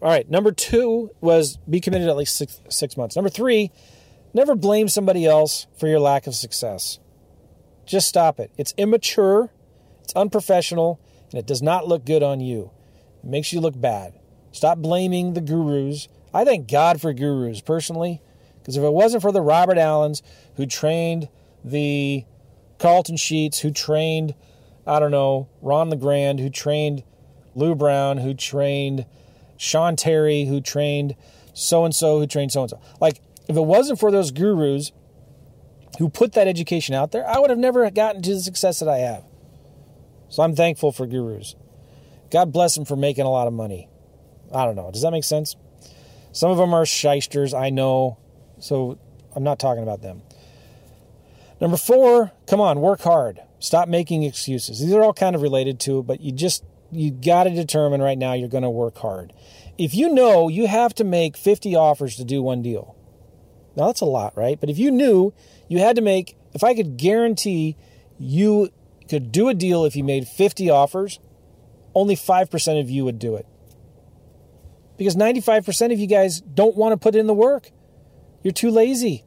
All 0.02 0.08
right, 0.08 0.28
number 0.30 0.50
two 0.50 1.10
was 1.20 1.58
be 1.68 1.80
committed 1.80 2.08
at 2.08 2.16
least 2.16 2.36
six, 2.36 2.60
six 2.70 2.96
months. 2.96 3.16
Number 3.16 3.28
three, 3.28 3.70
never 4.32 4.54
blame 4.54 4.88
somebody 4.88 5.26
else 5.26 5.66
for 5.76 5.88
your 5.88 6.00
lack 6.00 6.26
of 6.26 6.34
success. 6.34 6.98
Just 7.84 8.08
stop 8.08 8.40
it. 8.40 8.50
It's 8.56 8.72
immature, 8.78 9.50
it's 10.02 10.14
unprofessional, 10.14 11.00
and 11.30 11.38
it 11.38 11.46
does 11.46 11.60
not 11.60 11.86
look 11.86 12.06
good 12.06 12.22
on 12.22 12.40
you. 12.40 12.70
It 13.22 13.28
makes 13.28 13.52
you 13.52 13.60
look 13.60 13.78
bad. 13.78 14.18
Stop 14.52 14.78
blaming 14.78 15.34
the 15.34 15.42
gurus. 15.42 16.08
I 16.32 16.44
thank 16.44 16.70
God 16.70 17.00
for 17.00 17.12
gurus 17.12 17.60
personally, 17.60 18.22
because 18.58 18.78
if 18.78 18.82
it 18.82 18.92
wasn't 18.92 19.22
for 19.22 19.32
the 19.32 19.42
Robert 19.42 19.76
Allens 19.76 20.22
who 20.56 20.64
trained 20.64 21.28
the 21.62 22.24
Carleton 22.78 23.18
Sheets, 23.18 23.58
who 23.58 23.70
trained, 23.70 24.34
I 24.86 24.98
don't 24.98 25.10
know, 25.10 25.50
Ron 25.60 25.90
LeGrand, 25.90 26.40
who 26.40 26.48
trained 26.48 27.02
Lou 27.54 27.74
Brown, 27.74 28.16
who 28.16 28.32
trained 28.32 29.04
Sean 29.60 29.94
Terry, 29.94 30.46
who 30.46 30.62
trained 30.62 31.14
so 31.52 31.84
and 31.84 31.94
so, 31.94 32.18
who 32.18 32.26
trained 32.26 32.50
so 32.50 32.62
and 32.62 32.70
so. 32.70 32.80
Like, 32.98 33.20
if 33.46 33.56
it 33.56 33.60
wasn't 33.60 34.00
for 34.00 34.10
those 34.10 34.30
gurus 34.30 34.90
who 35.98 36.08
put 36.08 36.32
that 36.32 36.48
education 36.48 36.94
out 36.94 37.12
there, 37.12 37.28
I 37.28 37.38
would 37.38 37.50
have 37.50 37.58
never 37.58 37.88
gotten 37.90 38.22
to 38.22 38.34
the 38.34 38.40
success 38.40 38.80
that 38.80 38.88
I 38.88 38.96
have. 38.98 39.22
So 40.30 40.42
I'm 40.42 40.56
thankful 40.56 40.92
for 40.92 41.06
gurus. 41.06 41.56
God 42.30 42.54
bless 42.54 42.74
them 42.74 42.86
for 42.86 42.96
making 42.96 43.26
a 43.26 43.30
lot 43.30 43.48
of 43.48 43.52
money. 43.52 43.90
I 44.50 44.64
don't 44.64 44.76
know. 44.76 44.90
Does 44.90 45.02
that 45.02 45.10
make 45.10 45.24
sense? 45.24 45.56
Some 46.32 46.50
of 46.50 46.56
them 46.56 46.72
are 46.72 46.86
shysters, 46.86 47.52
I 47.52 47.68
know. 47.68 48.16
So 48.60 48.98
I'm 49.36 49.44
not 49.44 49.58
talking 49.58 49.82
about 49.82 50.00
them. 50.00 50.22
Number 51.60 51.76
four, 51.76 52.32
come 52.46 52.62
on, 52.62 52.80
work 52.80 53.02
hard. 53.02 53.40
Stop 53.58 53.90
making 53.90 54.22
excuses. 54.22 54.80
These 54.80 54.94
are 54.94 55.02
all 55.02 55.12
kind 55.12 55.36
of 55.36 55.42
related 55.42 55.78
to 55.80 56.02
but 56.02 56.22
you 56.22 56.32
just 56.32 56.64
you 56.92 57.10
got 57.10 57.44
to 57.44 57.50
determine 57.50 58.02
right 58.02 58.18
now 58.18 58.32
you're 58.32 58.48
going 58.48 58.62
to 58.62 58.70
work 58.70 58.98
hard. 58.98 59.32
If 59.78 59.94
you 59.94 60.12
know 60.12 60.48
you 60.48 60.66
have 60.66 60.94
to 60.96 61.04
make 61.04 61.36
50 61.36 61.74
offers 61.74 62.16
to 62.16 62.24
do 62.24 62.42
one 62.42 62.62
deal, 62.62 62.96
now 63.76 63.86
that's 63.86 64.00
a 64.00 64.06
lot, 64.06 64.36
right? 64.36 64.58
But 64.60 64.70
if 64.70 64.78
you 64.78 64.90
knew 64.90 65.32
you 65.68 65.78
had 65.78 65.96
to 65.96 66.02
make, 66.02 66.36
if 66.52 66.64
I 66.64 66.74
could 66.74 66.96
guarantee 66.96 67.76
you 68.18 68.70
could 69.08 69.32
do 69.32 69.48
a 69.48 69.54
deal 69.54 69.84
if 69.84 69.96
you 69.96 70.04
made 70.04 70.26
50 70.26 70.68
offers, 70.70 71.18
only 71.94 72.16
5% 72.16 72.80
of 72.80 72.90
you 72.90 73.04
would 73.04 73.18
do 73.18 73.36
it. 73.36 73.46
Because 74.96 75.16
95% 75.16 75.92
of 75.92 75.98
you 75.98 76.06
guys 76.06 76.40
don't 76.40 76.76
want 76.76 76.92
to 76.92 76.96
put 76.96 77.14
in 77.14 77.26
the 77.26 77.34
work. 77.34 77.70
You're 78.42 78.52
too 78.52 78.70
lazy. 78.70 79.24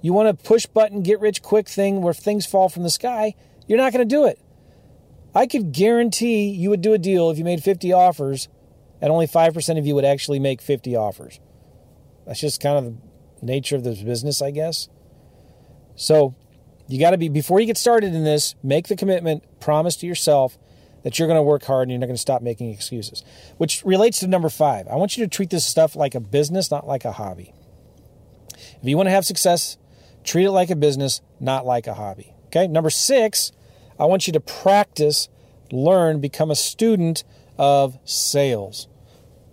You 0.00 0.12
want 0.12 0.28
a 0.28 0.34
push 0.34 0.66
button, 0.66 1.02
get 1.02 1.20
rich 1.20 1.42
quick 1.42 1.68
thing 1.68 2.02
where 2.02 2.14
things 2.14 2.46
fall 2.46 2.68
from 2.68 2.82
the 2.82 2.90
sky. 2.90 3.34
You're 3.66 3.78
not 3.78 3.92
going 3.92 4.06
to 4.06 4.14
do 4.14 4.24
it. 4.24 4.38
I 5.34 5.46
could 5.46 5.72
guarantee 5.72 6.50
you 6.50 6.70
would 6.70 6.82
do 6.82 6.92
a 6.92 6.98
deal 6.98 7.30
if 7.30 7.38
you 7.38 7.44
made 7.44 7.62
50 7.62 7.92
offers 7.92 8.48
and 9.00 9.10
only 9.10 9.26
5% 9.26 9.78
of 9.78 9.86
you 9.86 9.94
would 9.94 10.04
actually 10.04 10.38
make 10.38 10.60
50 10.60 10.94
offers. 10.96 11.40
That's 12.26 12.40
just 12.40 12.60
kind 12.60 12.78
of 12.78 12.84
the 13.40 13.46
nature 13.46 13.76
of 13.76 13.84
this 13.84 14.02
business, 14.02 14.40
I 14.42 14.50
guess. 14.50 14.88
So 15.96 16.34
You 16.92 16.98
got 16.98 17.10
to 17.12 17.18
be, 17.18 17.28
before 17.28 17.58
you 17.58 17.66
get 17.66 17.78
started 17.78 18.14
in 18.14 18.24
this, 18.24 18.54
make 18.62 18.88
the 18.88 18.96
commitment, 18.96 19.44
promise 19.60 19.96
to 19.96 20.06
yourself 20.06 20.58
that 21.04 21.18
you're 21.18 21.28
going 21.28 21.38
to 21.38 21.42
work 21.42 21.64
hard 21.64 21.82
and 21.84 21.90
you're 21.90 21.98
not 21.98 22.06
going 22.06 22.16
to 22.16 22.20
stop 22.20 22.42
making 22.42 22.70
excuses. 22.70 23.24
Which 23.56 23.82
relates 23.84 24.20
to 24.20 24.26
number 24.26 24.48
five. 24.48 24.86
I 24.88 24.96
want 24.96 25.16
you 25.16 25.24
to 25.24 25.28
treat 25.28 25.50
this 25.50 25.64
stuff 25.64 25.96
like 25.96 26.14
a 26.14 26.20
business, 26.20 26.70
not 26.70 26.86
like 26.86 27.04
a 27.04 27.12
hobby. 27.12 27.54
If 28.54 28.88
you 28.88 28.96
want 28.96 29.06
to 29.06 29.12
have 29.12 29.24
success, 29.24 29.78
treat 30.22 30.44
it 30.44 30.50
like 30.50 30.70
a 30.70 30.76
business, 30.76 31.22
not 31.40 31.64
like 31.64 31.86
a 31.86 31.94
hobby. 31.94 32.34
Okay. 32.46 32.68
Number 32.68 32.90
six, 32.90 33.52
I 34.02 34.06
want 34.06 34.26
you 34.26 34.32
to 34.32 34.40
practice, 34.40 35.28
learn, 35.70 36.20
become 36.20 36.50
a 36.50 36.56
student 36.56 37.22
of 37.56 37.96
sales. 38.04 38.88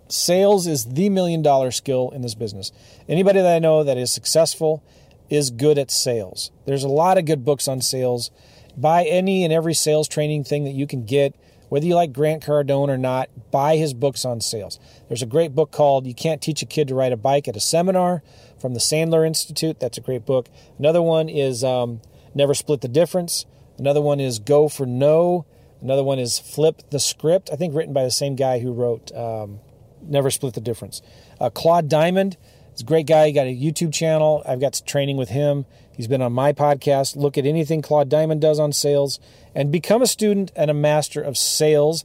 Sales 0.08 0.66
is 0.66 0.86
the 0.86 1.08
million 1.08 1.40
dollar 1.40 1.70
skill 1.70 2.10
in 2.10 2.22
this 2.22 2.34
business. 2.34 2.72
Anybody 3.08 3.40
that 3.40 3.54
I 3.54 3.60
know 3.60 3.84
that 3.84 3.96
is 3.96 4.10
successful 4.10 4.82
is 5.28 5.52
good 5.52 5.78
at 5.78 5.92
sales. 5.92 6.50
There's 6.66 6.82
a 6.82 6.88
lot 6.88 7.16
of 7.16 7.26
good 7.26 7.44
books 7.44 7.68
on 7.68 7.80
sales. 7.80 8.32
Buy 8.76 9.04
any 9.04 9.44
and 9.44 9.52
every 9.52 9.72
sales 9.72 10.08
training 10.08 10.42
thing 10.42 10.64
that 10.64 10.74
you 10.74 10.84
can 10.88 11.04
get, 11.04 11.36
whether 11.68 11.86
you 11.86 11.94
like 11.94 12.12
Grant 12.12 12.42
Cardone 12.42 12.88
or 12.88 12.98
not, 12.98 13.30
buy 13.52 13.76
his 13.76 13.94
books 13.94 14.24
on 14.24 14.40
sales. 14.40 14.80
There's 15.06 15.22
a 15.22 15.26
great 15.26 15.54
book 15.54 15.70
called 15.70 16.08
You 16.08 16.14
Can't 16.14 16.42
Teach 16.42 16.60
a 16.60 16.66
Kid 16.66 16.88
to 16.88 16.96
Ride 16.96 17.12
a 17.12 17.16
Bike 17.16 17.46
at 17.46 17.54
a 17.54 17.60
Seminar 17.60 18.24
from 18.60 18.74
the 18.74 18.80
Sandler 18.80 19.24
Institute. 19.24 19.78
That's 19.78 19.98
a 19.98 20.00
great 20.00 20.26
book. 20.26 20.48
Another 20.76 21.02
one 21.02 21.28
is 21.28 21.62
um, 21.62 22.00
Never 22.34 22.52
Split 22.52 22.80
the 22.80 22.88
Difference. 22.88 23.46
Another 23.80 24.00
one 24.00 24.20
is 24.20 24.38
Go 24.38 24.68
for 24.68 24.86
No. 24.86 25.46
Another 25.80 26.04
one 26.04 26.18
is 26.18 26.38
Flip 26.38 26.82
the 26.90 27.00
Script, 27.00 27.50
I 27.52 27.56
think 27.56 27.74
written 27.74 27.94
by 27.94 28.04
the 28.04 28.10
same 28.10 28.36
guy 28.36 28.58
who 28.58 28.72
wrote 28.72 29.10
um, 29.16 29.60
Never 30.02 30.30
Split 30.30 30.54
the 30.54 30.60
Difference. 30.60 31.00
Uh, 31.40 31.50
Claude 31.50 31.88
Diamond 31.88 32.36
He's 32.72 32.82
a 32.82 32.84
great 32.84 33.06
guy. 33.06 33.26
He 33.26 33.32
got 33.32 33.46
a 33.46 33.54
YouTube 33.54 33.92
channel. 33.92 34.42
I've 34.46 34.60
got 34.60 34.80
training 34.86 35.16
with 35.16 35.28
him. 35.28 35.66
He's 35.94 36.08
been 36.08 36.22
on 36.22 36.32
my 36.32 36.52
podcast. 36.52 37.16
Look 37.16 37.36
at 37.36 37.44
anything 37.44 37.82
Claude 37.82 38.08
Diamond 38.08 38.40
does 38.40 38.58
on 38.58 38.72
sales 38.72 39.20
and 39.54 39.70
become 39.70 40.00
a 40.00 40.06
student 40.06 40.50
and 40.56 40.70
a 40.70 40.74
master 40.74 41.20
of 41.20 41.36
sales, 41.36 42.04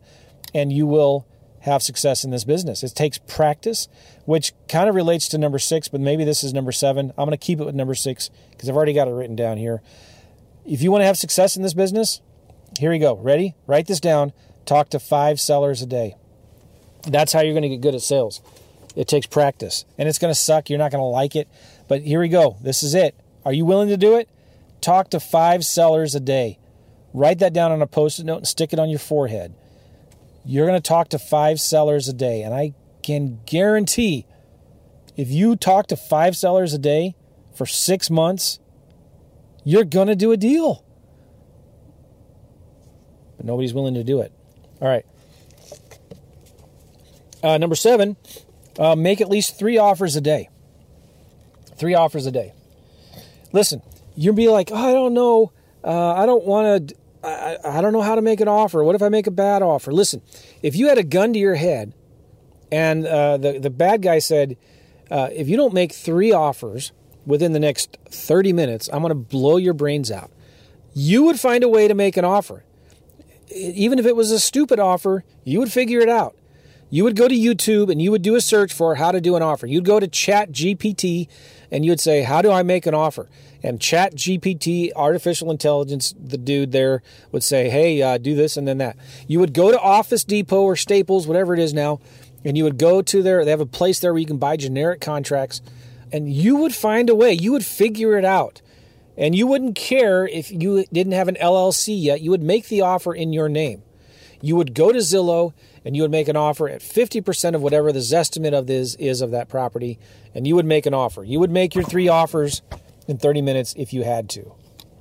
and 0.54 0.74
you 0.74 0.86
will 0.86 1.26
have 1.62 1.82
success 1.82 2.24
in 2.24 2.32
this 2.32 2.44
business. 2.44 2.84
It 2.84 2.94
takes 2.94 3.20
practice, 3.20 3.88
which 4.26 4.54
kind 4.68 4.90
of 4.90 4.96
relates 4.96 5.30
to 5.30 5.38
number 5.38 5.60
six, 5.60 5.88
but 5.88 6.02
maybe 6.02 6.24
this 6.24 6.44
is 6.44 6.54
number 6.54 6.72
seven. 6.72 7.12
I'm 7.12 7.26
going 7.26 7.32
to 7.32 7.38
keep 7.38 7.60
it 7.60 7.66
with 7.66 7.76
number 7.76 7.96
six 7.96 8.30
because 8.52 8.68
I've 8.68 8.76
already 8.76 8.94
got 8.94 9.08
it 9.08 9.12
written 9.12 9.36
down 9.36 9.58
here. 9.58 9.82
If 10.66 10.82
you 10.82 10.92
want 10.92 11.02
to 11.02 11.06
have 11.06 11.18
success 11.18 11.56
in 11.56 11.64
this 11.64 11.74
business, 11.74 12.22
here 12.80 12.92
you 12.92 13.00
go. 13.00 13.16
Ready? 13.16 13.56
Write 13.68 13.88
this 13.88 14.00
down. 14.00 14.34
Talk 14.66 14.90
to 14.90 15.00
five 15.00 15.40
sellers 15.40 15.82
a 15.82 15.86
day. 15.86 16.16
That's 17.08 17.34
how 17.34 17.42
you're 17.42 17.54
going 17.54 17.64
to 17.64 17.70
get 17.70 17.82
good 17.82 17.94
at 17.96 18.02
sales. 18.02 18.42
It 18.96 19.08
takes 19.08 19.28
practice 19.28 19.86
and 19.98 20.10
it's 20.10 20.18
going 20.18 20.34
to 20.34 20.40
suck. 20.40 20.70
You're 20.70 20.80
not 20.80 20.92
going 20.92 21.02
to 21.02 21.06
like 21.06 21.36
it. 21.36 21.48
But 21.88 22.02
here 22.02 22.20
we 22.20 22.30
go. 22.30 22.58
This 22.62 22.82
is 22.82 22.96
it. 22.96 23.16
Are 23.44 23.54
you 23.54 23.66
willing 23.66 23.90
to 23.90 23.98
do 23.98 24.16
it? 24.16 24.28
Talk 24.82 25.10
to 25.12 25.20
five 25.20 25.64
sellers 25.64 26.16
a 26.16 26.20
day. 26.20 26.58
Write 27.14 27.40
that 27.40 27.54
down 27.54 27.72
on 27.72 27.82
a 27.82 27.88
post 27.88 28.20
it 28.20 28.26
note 28.26 28.38
and 28.38 28.48
stick 28.48 28.74
it 28.74 28.80
on 28.80 28.90
your 28.90 29.00
forehead. 29.00 29.54
You're 30.44 30.68
going 30.68 30.82
to 30.82 30.88
talk 30.88 31.10
to 31.10 31.20
five 31.20 31.60
sellers 31.60 32.08
a 32.08 32.14
day. 32.14 32.42
And 32.42 32.54
I 32.54 32.74
can 33.04 33.40
guarantee 33.46 34.26
if 35.16 35.30
you 35.30 35.56
talk 35.56 35.88
to 35.88 35.96
five 35.96 36.36
sellers 36.36 36.74
a 36.74 36.78
day 36.78 37.16
for 37.56 37.66
six 37.66 38.10
months, 38.10 38.60
you're 39.66 39.84
going 39.84 40.08
to 40.08 40.16
do 40.16 40.32
a 40.32 40.38
deal. 40.38 40.86
But 43.36 43.46
nobody's 43.46 43.74
willing 43.74 43.96
to 43.96 44.04
do 44.04 44.22
it. 44.22 44.32
All 44.80 44.88
right. 44.88 45.06
Uh, 47.44 47.58
number 47.58 47.76
seven, 47.76 48.16
uh, 48.80 48.96
make 48.96 49.20
at 49.20 49.30
least 49.30 49.60
three 49.60 49.78
offers 49.78 50.16
a 50.16 50.22
day. 50.22 50.50
Three 51.78 51.94
offers 51.94 52.26
a 52.26 52.32
day. 52.32 52.54
Listen, 53.52 53.82
you'll 54.16 54.36
be 54.36 54.48
like, 54.48 54.72
oh, 54.72 54.76
I 54.76 54.94
don't 54.94 55.14
know. 55.14 55.52
Uh, 55.84 56.14
I 56.14 56.26
don't 56.26 56.46
want 56.46 56.90
to. 56.90 56.96
I, 57.24 57.58
I 57.64 57.82
don't 57.82 57.92
know 57.92 58.02
how 58.02 58.16
to 58.16 58.22
make 58.22 58.40
an 58.40 58.48
offer. 58.48 58.84
What 58.84 58.96
if 58.96 59.02
I 59.02 59.10
make 59.10 59.28
a 59.28 59.32
bad 59.32 59.62
offer? 59.62 59.92
Listen, 59.92 60.22
if 60.62 60.76
you 60.76 60.90
had 60.90 60.98
a 60.98 61.04
gun 61.04 61.34
to 61.34 61.40
your 61.40 61.56
head 61.56 61.94
and 62.72 63.06
uh, 63.06 63.38
the, 63.38 63.60
the 63.60 63.70
bad 63.72 64.04
guy 64.04 64.20
said, 64.20 64.58
uh, 65.10 65.30
if 65.32 65.48
you 65.48 65.58
don't 65.58 65.74
make 65.74 65.92
three 65.92 66.32
offers 66.32 66.92
within 67.26 67.54
the 67.54 67.60
next 67.60 67.98
30 68.10 68.54
minutes, 68.54 68.90
I'm 68.92 69.02
going 69.02 69.10
to 69.10 69.16
blow 69.16 69.58
your 69.58 69.74
brains 69.74 70.12
out. 70.12 70.32
You 70.94 71.24
would 71.24 71.40
find 71.40 71.64
a 71.64 71.70
way 71.70 71.88
to 71.88 71.94
make 71.94 72.18
an 72.18 72.26
offer. 72.26 72.64
Even 73.50 74.00
if 74.00 74.06
it 74.06 74.16
was 74.16 74.32
a 74.32 74.40
stupid 74.40 74.80
offer, 74.80 75.24
you 75.44 75.60
would 75.60 75.72
figure 75.72 76.00
it 76.00 76.10
out 76.10 76.36
you 76.90 77.04
would 77.04 77.16
go 77.16 77.28
to 77.28 77.36
YouTube 77.36 77.92
and 77.92 78.02
you 78.02 78.12
would 78.12 78.22
do 78.22 78.36
a 78.36 78.42
search 78.42 78.72
for 78.72 78.96
how 78.96 79.12
to 79.12 79.20
do 79.20 79.36
an 79.36 79.42
offer. 79.42 79.66
You'd 79.66 79.86
go 79.86 80.00
to 80.00 80.08
Chat 80.08 80.52
GPT 80.52 81.28
and 81.72 81.84
you 81.84 81.92
would 81.92 82.00
say, 82.00 82.22
How 82.22 82.42
do 82.42 82.52
I 82.52 82.64
make 82.64 82.86
an 82.86 82.94
offer? 82.94 83.30
And 83.64 83.82
Chat 83.82 84.16
GPT, 84.16 84.92
artificial 84.96 85.50
intelligence, 85.50 86.14
the 86.18 86.38
dude 86.38 86.72
there 86.72 87.02
would 87.32 87.44
say, 87.44 87.70
Hey, 87.70 88.02
uh, 88.02 88.18
do 88.18 88.36
this 88.36 88.56
and 88.56 88.68
then 88.68 88.78
that. 88.78 88.96
You 89.28 89.40
would 89.40 89.54
go 89.54 89.72
to 89.72 89.80
Office 89.80 90.24
Depot 90.24 90.62
or 90.62 90.76
Staples, 90.76 91.28
whatever 91.28 91.54
it 91.54 91.60
is 91.60 91.74
now, 91.74 92.00
and 92.44 92.56
you 92.56 92.64
would 92.64 92.78
go 92.78 93.02
to 93.02 93.24
there. 93.24 93.44
They 93.44 93.52
have 93.52 93.60
a 93.60 93.66
place 93.66 94.00
there 94.00 94.14
where 94.14 94.20
you 94.20 94.28
can 94.28 94.38
buy 94.38 94.56
generic 94.56 95.02
contracts, 95.02 95.62
and 96.12 96.32
you 96.32 96.58
would 96.58 96.74
find 96.74 97.10
a 97.10 97.16
way. 97.16 97.34
You 97.34 97.52
would 97.52 97.66
figure 97.66 98.18
it 98.18 98.26
out. 98.26 98.62
And 99.18 99.34
you 99.34 99.48
wouldn't 99.48 99.76
care 99.76 100.28
if 100.28 100.52
you 100.52 100.86
didn't 100.92 101.14
have 101.14 101.28
an 101.28 101.38
LLC 101.42 102.02
yet. 102.02 102.22
You 102.22 102.32
would 102.32 102.44
make 102.44 102.68
the 102.68 102.82
offer 102.82 103.14
in 103.14 103.32
your 103.32 103.48
name. 103.48 103.84
You 104.42 104.56
would 104.58 104.74
go 104.74 104.92
to 104.92 105.00
Zillow 105.00 105.54
and 105.86 105.96
you 105.96 106.02
would 106.02 106.12
make 106.12 106.28
an 106.28 106.36
offer 106.36 106.68
at 106.68 106.82
50% 106.82 107.56
of 107.56 107.62
whatever 107.62 107.92
the 107.92 108.00
estimate 108.16 108.54
of 108.54 108.68
this 108.68 108.96
is 108.96 109.22
of 109.22 109.32
that 109.32 109.48
property, 109.48 110.00
and 110.34 110.48
you 110.48 110.56
would 110.56 110.66
make 110.66 110.86
an 110.86 110.94
offer. 110.94 111.24
You 111.24 111.40
would 111.40 111.52
make 111.52 111.76
your 111.76 111.84
three 111.84 112.08
offers 112.08 112.62
in 113.08 113.18
30 113.18 113.42
minutes 113.42 113.74
if 113.78 113.94
you 113.94 114.04
had 114.04 114.30
to. 114.32 114.54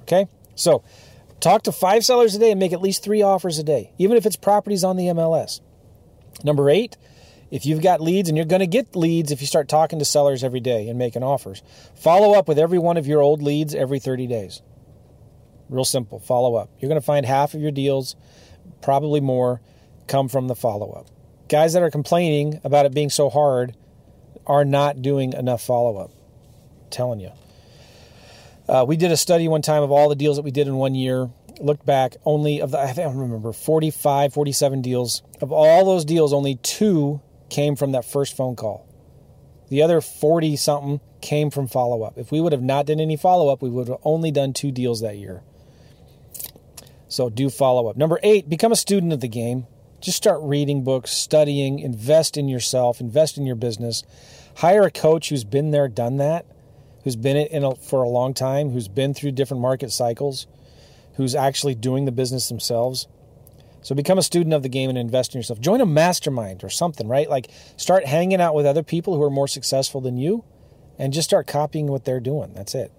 Okay? 0.02 0.26
So, 0.54 0.84
talk 1.40 1.62
to 1.62 1.72
five 1.72 2.04
sellers 2.04 2.34
a 2.34 2.38
day 2.38 2.50
and 2.50 2.60
make 2.60 2.72
at 2.72 2.82
least 2.82 3.02
three 3.02 3.22
offers 3.22 3.58
a 3.58 3.64
day, 3.64 3.92
even 3.98 4.16
if 4.16 4.26
it's 4.26 4.36
properties 4.36 4.84
on 4.84 4.96
the 4.96 5.06
MLS. 5.06 5.60
Number 6.44 6.68
eight, 6.68 6.96
if 7.50 7.66
you've 7.66 7.82
got 7.82 8.00
leads 8.00 8.28
and 8.28 8.36
you're 8.36 8.46
going 8.46 8.60
to 8.60 8.66
get 8.66 8.96
leads 8.96 9.30
if 9.30 9.40
you 9.40 9.46
start 9.46 9.68
talking 9.68 9.98
to 9.98 10.04
sellers 10.04 10.42
every 10.42 10.60
day 10.60 10.88
and 10.88 10.98
making 10.98 11.22
offers, 11.22 11.62
follow 11.94 12.34
up 12.34 12.48
with 12.48 12.58
every 12.58 12.78
one 12.78 12.96
of 12.96 13.06
your 13.06 13.20
old 13.20 13.42
leads 13.42 13.74
every 13.74 13.98
30 13.98 14.26
days. 14.26 14.62
Real 15.68 15.84
simple. 15.84 16.18
Follow 16.18 16.56
up. 16.56 16.70
You're 16.78 16.88
going 16.88 17.00
to 17.00 17.04
find 17.04 17.24
half 17.24 17.54
of 17.54 17.60
your 17.60 17.70
deals, 17.70 18.16
probably 18.82 19.20
more, 19.20 19.60
come 20.06 20.28
from 20.28 20.48
the 20.48 20.54
follow 20.54 20.92
up. 20.92 21.08
Guys 21.48 21.72
that 21.72 21.82
are 21.82 21.90
complaining 21.90 22.60
about 22.64 22.86
it 22.86 22.94
being 22.94 23.10
so 23.10 23.30
hard 23.30 23.76
are 24.46 24.64
not 24.64 25.02
doing 25.02 25.32
enough 25.32 25.62
follow 25.62 25.96
up. 25.96 26.10
Telling 26.90 27.20
you. 27.20 27.30
Uh, 28.68 28.84
we 28.86 28.96
did 28.96 29.12
a 29.12 29.16
study 29.16 29.46
one 29.46 29.62
time 29.62 29.82
of 29.82 29.90
all 29.90 30.08
the 30.08 30.14
deals 30.14 30.36
that 30.36 30.42
we 30.42 30.50
did 30.50 30.66
in 30.66 30.76
one 30.76 30.94
year. 30.94 31.30
Looked 31.60 31.86
back, 31.86 32.16
only 32.24 32.60
of 32.60 32.70
the, 32.72 32.78
I 32.78 32.92
don't 32.92 33.16
remember, 33.16 33.52
45, 33.52 34.32
47 34.32 34.82
deals. 34.82 35.22
Of 35.40 35.52
all 35.52 35.84
those 35.84 36.04
deals, 36.04 36.32
only 36.32 36.56
two 36.56 37.20
came 37.54 37.76
from 37.76 37.92
that 37.92 38.04
first 38.04 38.36
phone 38.36 38.56
call. 38.56 38.84
The 39.68 39.80
other 39.80 40.00
40 40.00 40.56
something 40.56 41.00
came 41.20 41.50
from 41.50 41.68
follow 41.68 42.02
up. 42.02 42.18
If 42.18 42.32
we 42.32 42.40
would 42.40 42.52
have 42.52 42.62
not 42.62 42.86
done 42.86 42.98
any 42.98 43.16
follow 43.16 43.48
up, 43.48 43.62
we 43.62 43.70
would 43.70 43.86
have 43.86 44.00
only 44.02 44.32
done 44.32 44.52
two 44.52 44.72
deals 44.72 45.00
that 45.02 45.18
year. 45.18 45.42
So 47.06 47.30
do 47.30 47.48
follow 47.48 47.86
up. 47.86 47.96
Number 47.96 48.18
eight, 48.24 48.48
become 48.48 48.72
a 48.72 48.76
student 48.76 49.12
of 49.12 49.20
the 49.20 49.28
game. 49.28 49.68
Just 50.00 50.16
start 50.16 50.40
reading 50.42 50.82
books, 50.82 51.12
studying, 51.12 51.78
invest 51.78 52.36
in 52.36 52.48
yourself, 52.48 53.00
invest 53.00 53.38
in 53.38 53.46
your 53.46 53.56
business. 53.56 54.02
Hire 54.56 54.82
a 54.82 54.90
coach 54.90 55.28
who's 55.28 55.44
been 55.44 55.70
there, 55.70 55.86
done 55.86 56.16
that, 56.16 56.46
who's 57.04 57.16
been 57.16 57.36
in 57.36 57.62
it 57.62 57.78
for 57.78 58.02
a 58.02 58.08
long 58.08 58.34
time, 58.34 58.70
who's 58.70 58.88
been 58.88 59.14
through 59.14 59.30
different 59.30 59.60
market 59.62 59.92
cycles, 59.92 60.48
who's 61.14 61.36
actually 61.36 61.76
doing 61.76 62.04
the 62.04 62.12
business 62.12 62.48
themselves. 62.48 63.06
So 63.84 63.94
become 63.94 64.16
a 64.16 64.22
student 64.22 64.54
of 64.54 64.62
the 64.62 64.70
game 64.70 64.88
and 64.88 64.96
invest 64.96 65.34
in 65.34 65.38
yourself. 65.38 65.60
Join 65.60 65.82
a 65.82 65.86
mastermind 65.86 66.64
or 66.64 66.70
something, 66.70 67.06
right? 67.06 67.28
Like 67.28 67.50
start 67.76 68.06
hanging 68.06 68.40
out 68.40 68.54
with 68.54 68.64
other 68.64 68.82
people 68.82 69.14
who 69.14 69.22
are 69.22 69.30
more 69.30 69.46
successful 69.46 70.00
than 70.00 70.16
you 70.16 70.42
and 70.98 71.12
just 71.12 71.28
start 71.28 71.46
copying 71.46 71.88
what 71.88 72.06
they're 72.06 72.18
doing. 72.18 72.54
That's 72.54 72.74
it. 72.74 72.90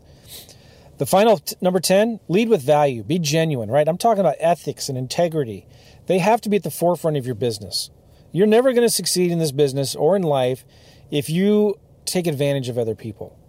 The 1.00 1.08
final 1.08 1.40
t- 1.40 1.56
number 1.60 1.80
10, 1.80 2.20
lead 2.28 2.50
with 2.50 2.62
value. 2.62 3.02
Be 3.02 3.18
genuine, 3.18 3.72
right? 3.72 3.88
I'm 3.88 3.98
talking 3.98 4.20
about 4.20 4.36
ethics 4.40 4.88
and 4.88 4.96
integrity. 4.96 5.66
They 6.06 6.20
have 6.20 6.40
to 6.42 6.50
be 6.50 6.58
at 6.58 6.64
the 6.64 6.70
forefront 6.70 7.18
of 7.18 7.26
your 7.26 7.36
business. 7.36 7.90
You're 8.32 8.46
never 8.46 8.72
going 8.72 8.88
to 8.88 8.94
succeed 8.94 9.32
in 9.32 9.40
this 9.40 9.52
business 9.52 9.96
or 9.96 10.16
in 10.16 10.22
life 10.22 10.66
if 11.10 11.32
you 11.32 11.80
take 12.06 12.28
advantage 12.28 12.70
of 12.70 12.78
other 12.78 12.94
people. 12.94 13.40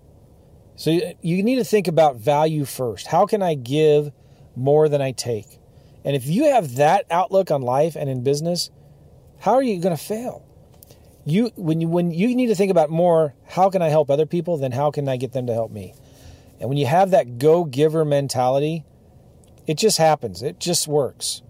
So 0.75 0.91
you 1.21 1.43
need 1.43 1.57
to 1.57 1.65
think 1.65 1.87
about 1.87 2.17
value 2.17 2.65
first. 2.65 3.09
How 3.09 3.27
can 3.27 3.43
I 3.43 3.57
give 3.57 4.11
more 4.57 4.89
than 4.89 5.03
I 5.03 5.13
take? 5.13 5.59
And 6.07 6.17
if 6.17 6.27
you 6.27 6.45
have 6.53 6.77
that 6.77 7.05
outlook 7.11 7.51
on 7.51 7.61
life 7.61 7.97
and 7.97 8.09
in 8.09 8.23
business, 8.23 8.71
how 9.41 9.55
are 9.55 9.63
you 9.63 9.81
going 9.81 9.97
to 9.97 10.03
fail? 10.03 10.47
You 11.27 11.51
when 11.57 11.81
you 11.81 11.89
when 11.89 12.13
you 12.13 12.35
need 12.35 12.47
to 12.47 12.55
think 12.55 12.71
about 12.71 12.89
more, 12.89 13.35
how 13.49 13.69
can 13.69 13.83
I 13.83 13.89
help 13.89 14.09
other 14.11 14.25
people 14.27 14.57
than 14.57 14.73
how 14.73 14.91
can 14.91 15.09
I 15.09 15.17
get 15.17 15.33
them 15.33 15.49
to 15.49 15.53
help 15.53 15.73
me? 15.73 15.93
And 16.61 16.71
when 16.71 16.79
you 16.79 16.87
have 16.87 17.11
that 17.11 17.39
go-giver 17.39 18.05
mentality, 18.05 18.85
it 19.67 19.77
just 19.77 19.99
happens. 19.99 20.43
It 20.43 20.61
just 20.61 20.89
works 20.89 21.43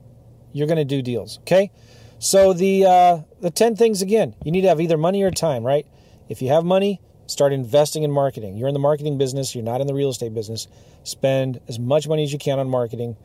you're 0.57 0.67
going 0.67 0.79
to 0.79 0.85
do 0.85 1.03
deals. 1.03 1.39
Okay. 1.41 1.71
So 2.19 2.55
the 2.55 2.87
uh, 2.87 3.19
the 3.43 3.51
ten 3.51 3.77
things 3.77 4.01
again. 4.01 4.35
You 4.43 4.51
need 4.51 4.63
to 4.63 4.69
have 4.69 4.81
either 4.81 4.97
money 4.97 5.23
or 5.23 5.31
time, 5.31 5.63
right? 5.63 5.87
If 6.31 6.41
you 6.41 6.49
have 6.49 6.65
money, 6.65 7.03
start 7.27 7.53
investing 7.53 8.05
in 8.05 8.11
marketing. 8.11 8.57
You're 8.57 8.69
in 8.69 8.75
the 8.75 8.81
marketing 8.81 9.19
business, 9.19 9.55
you're 9.55 9.65
not 9.65 9.83
in 9.83 9.87
the 9.87 9.93
real 9.93 10.09
estate 10.09 10.33
business. 10.33 10.67
Spend 11.05 11.61
as 11.69 11.79
much 11.79 12.09
money 12.09 12.25
as 12.25 12.33
you 12.33 12.39
can 12.39 12.59
on 12.59 12.71
marketing. 12.71 13.17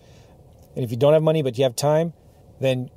And 0.76 0.84
if 0.84 0.92
you 0.92 0.98
don't 0.98 1.14
have 1.14 1.24
money 1.24 1.42
but 1.42 1.58
you 1.58 1.64
have 1.64 1.76
time, 1.76 2.14
then 2.60 2.90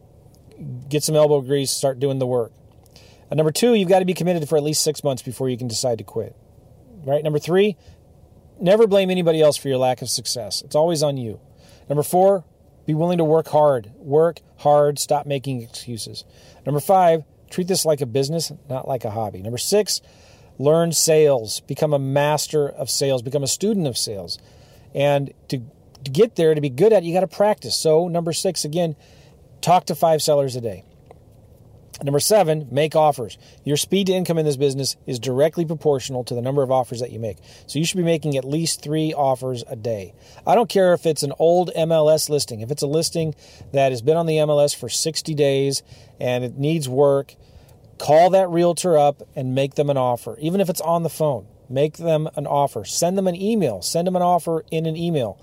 get 0.89 1.03
some 1.03 1.17
elbow 1.17 1.41
grease, 1.41 1.71
start 1.71 1.99
doing 1.99 2.19
the 2.19 2.27
work. 2.27 2.53
And 3.31 3.39
number 3.39 3.53
two, 3.53 3.75
you've 3.75 3.89
got 3.89 4.01
to 4.01 4.05
be 4.05 4.15
committed 4.15 4.49
for 4.49 4.57
at 4.57 4.63
least 4.63 4.83
six 4.83 5.03
months 5.03 5.23
before 5.23 5.49
you 5.49 5.59
can 5.59 5.69
decide 5.69 5.99
to 5.99 6.05
quit. 6.05 6.37
Right? 7.05 7.23
Number 7.23 7.39
three, 7.39 7.77
never 8.61 8.87
blame 8.87 9.11
anybody 9.11 9.43
else 9.43 9.57
for 9.57 9.69
your 9.69 9.79
lack 9.79 10.03
of 10.03 10.09
success. 10.09 10.63
It's 10.63 10.77
always 10.77 11.03
on 11.03 11.17
you. 11.17 11.41
Number 11.89 12.03
four, 12.03 12.45
be 12.87 12.95
willing 12.95 13.19
to 13.19 13.25
work 13.25 13.49
hard. 13.49 13.91
Work 13.97 14.41
hard, 14.59 14.99
stop 14.99 15.27
making 15.27 15.63
excuses. 15.63 16.25
Number 16.65 16.81
five, 16.81 17.25
treat 17.51 17.69
this 17.69 17.85
like 17.85 18.01
a 18.01 18.07
business, 18.07 18.53
not 18.69 18.87
like 18.87 19.05
a 19.05 19.11
hobby. 19.11 19.43
Number 19.43 19.59
six, 19.59 20.01
learn 20.59 20.93
sales, 20.93 21.61
become 21.61 21.93
a 21.93 21.99
master 21.99 22.69
of 22.69 22.91
sales, 22.91 23.23
become 23.23 23.43
a 23.43 23.49
student 23.49 23.87
of 23.87 23.99
sales. 23.99 24.39
And 24.95 25.33
to, 25.49 25.63
get 26.11 26.37
there, 26.37 26.55
to 26.55 26.61
be 26.61 26.71
good 26.71 26.93
at 26.93 27.03
it, 27.03 27.07
you 27.07 27.15
got 27.15 27.21
to 27.21 27.27
practice. 27.27 27.77
So, 27.77 28.09
number 28.09 28.33
six, 28.33 28.65
again, 28.65 28.97
talk 29.61 29.87
to 29.87 29.95
five 29.95 30.23
sellers 30.23 30.57
a 30.57 30.61
day. 30.61 30.85
Number 32.03 32.19
seven, 32.19 32.67
make 32.73 32.97
offers. 32.97 33.39
Your 33.63 33.77
speed 33.77 34.09
to 34.09 34.13
income 34.13 34.37
in 34.37 34.45
this 34.45 34.57
business 34.57 34.97
is 35.07 35.21
directly 35.21 35.65
proportional 35.65 36.25
to 36.25 36.35
the 36.35 36.43
number 36.43 36.63
of 36.63 36.73
offers 36.73 36.99
that 37.01 37.13
you 37.13 37.21
make. 37.21 37.39
So 37.69 37.79
you 37.79 37.85
should 37.85 37.99
be 37.99 38.03
making 38.03 38.37
at 38.37 38.45
least 38.45 38.83
three 38.83 39.15
offers 39.15 39.63
a 39.69 39.77
day. 39.77 40.13
I 40.45 40.57
don't 40.57 40.69
care 40.69 40.93
if 40.93 41.07
it's 41.07 41.23
an 41.23 41.33
old 41.39 41.71
MLS 41.77 42.29
listing, 42.29 42.63
if 42.63 42.73
it's 42.73 42.83
a 42.83 42.89
listing 42.89 43.35
that 43.73 43.93
has 43.93 44.03
been 44.03 44.17
on 44.17 44.27
the 44.27 44.39
MLS 44.39 44.75
for 44.75 44.89
60 44.89 45.35
days 45.35 45.85
and 46.19 46.43
it 46.43 46.59
needs 46.59 46.89
work, 46.89 47.37
call 47.99 48.29
that 48.31 48.49
realtor 48.51 48.99
up 48.99 49.23
and 49.37 49.55
make 49.55 49.77
them 49.77 49.89
an 49.89 49.97
offer, 49.97 50.37
even 50.41 50.61
if 50.61 50.69
it's 50.69 50.81
on 50.81 51.05
the 51.05 51.09
phone. 51.09 51.47
Make 51.69 51.97
them 51.97 52.29
an 52.37 52.47
offer. 52.47 52.85
Send 52.85 53.17
them 53.17 53.27
an 53.27 53.35
email. 53.35 53.83
Send 53.83 54.07
them 54.07 54.17
an 54.17 54.23
offer 54.23 54.65
in 54.71 54.85
an 54.85 54.97
email. 54.97 55.41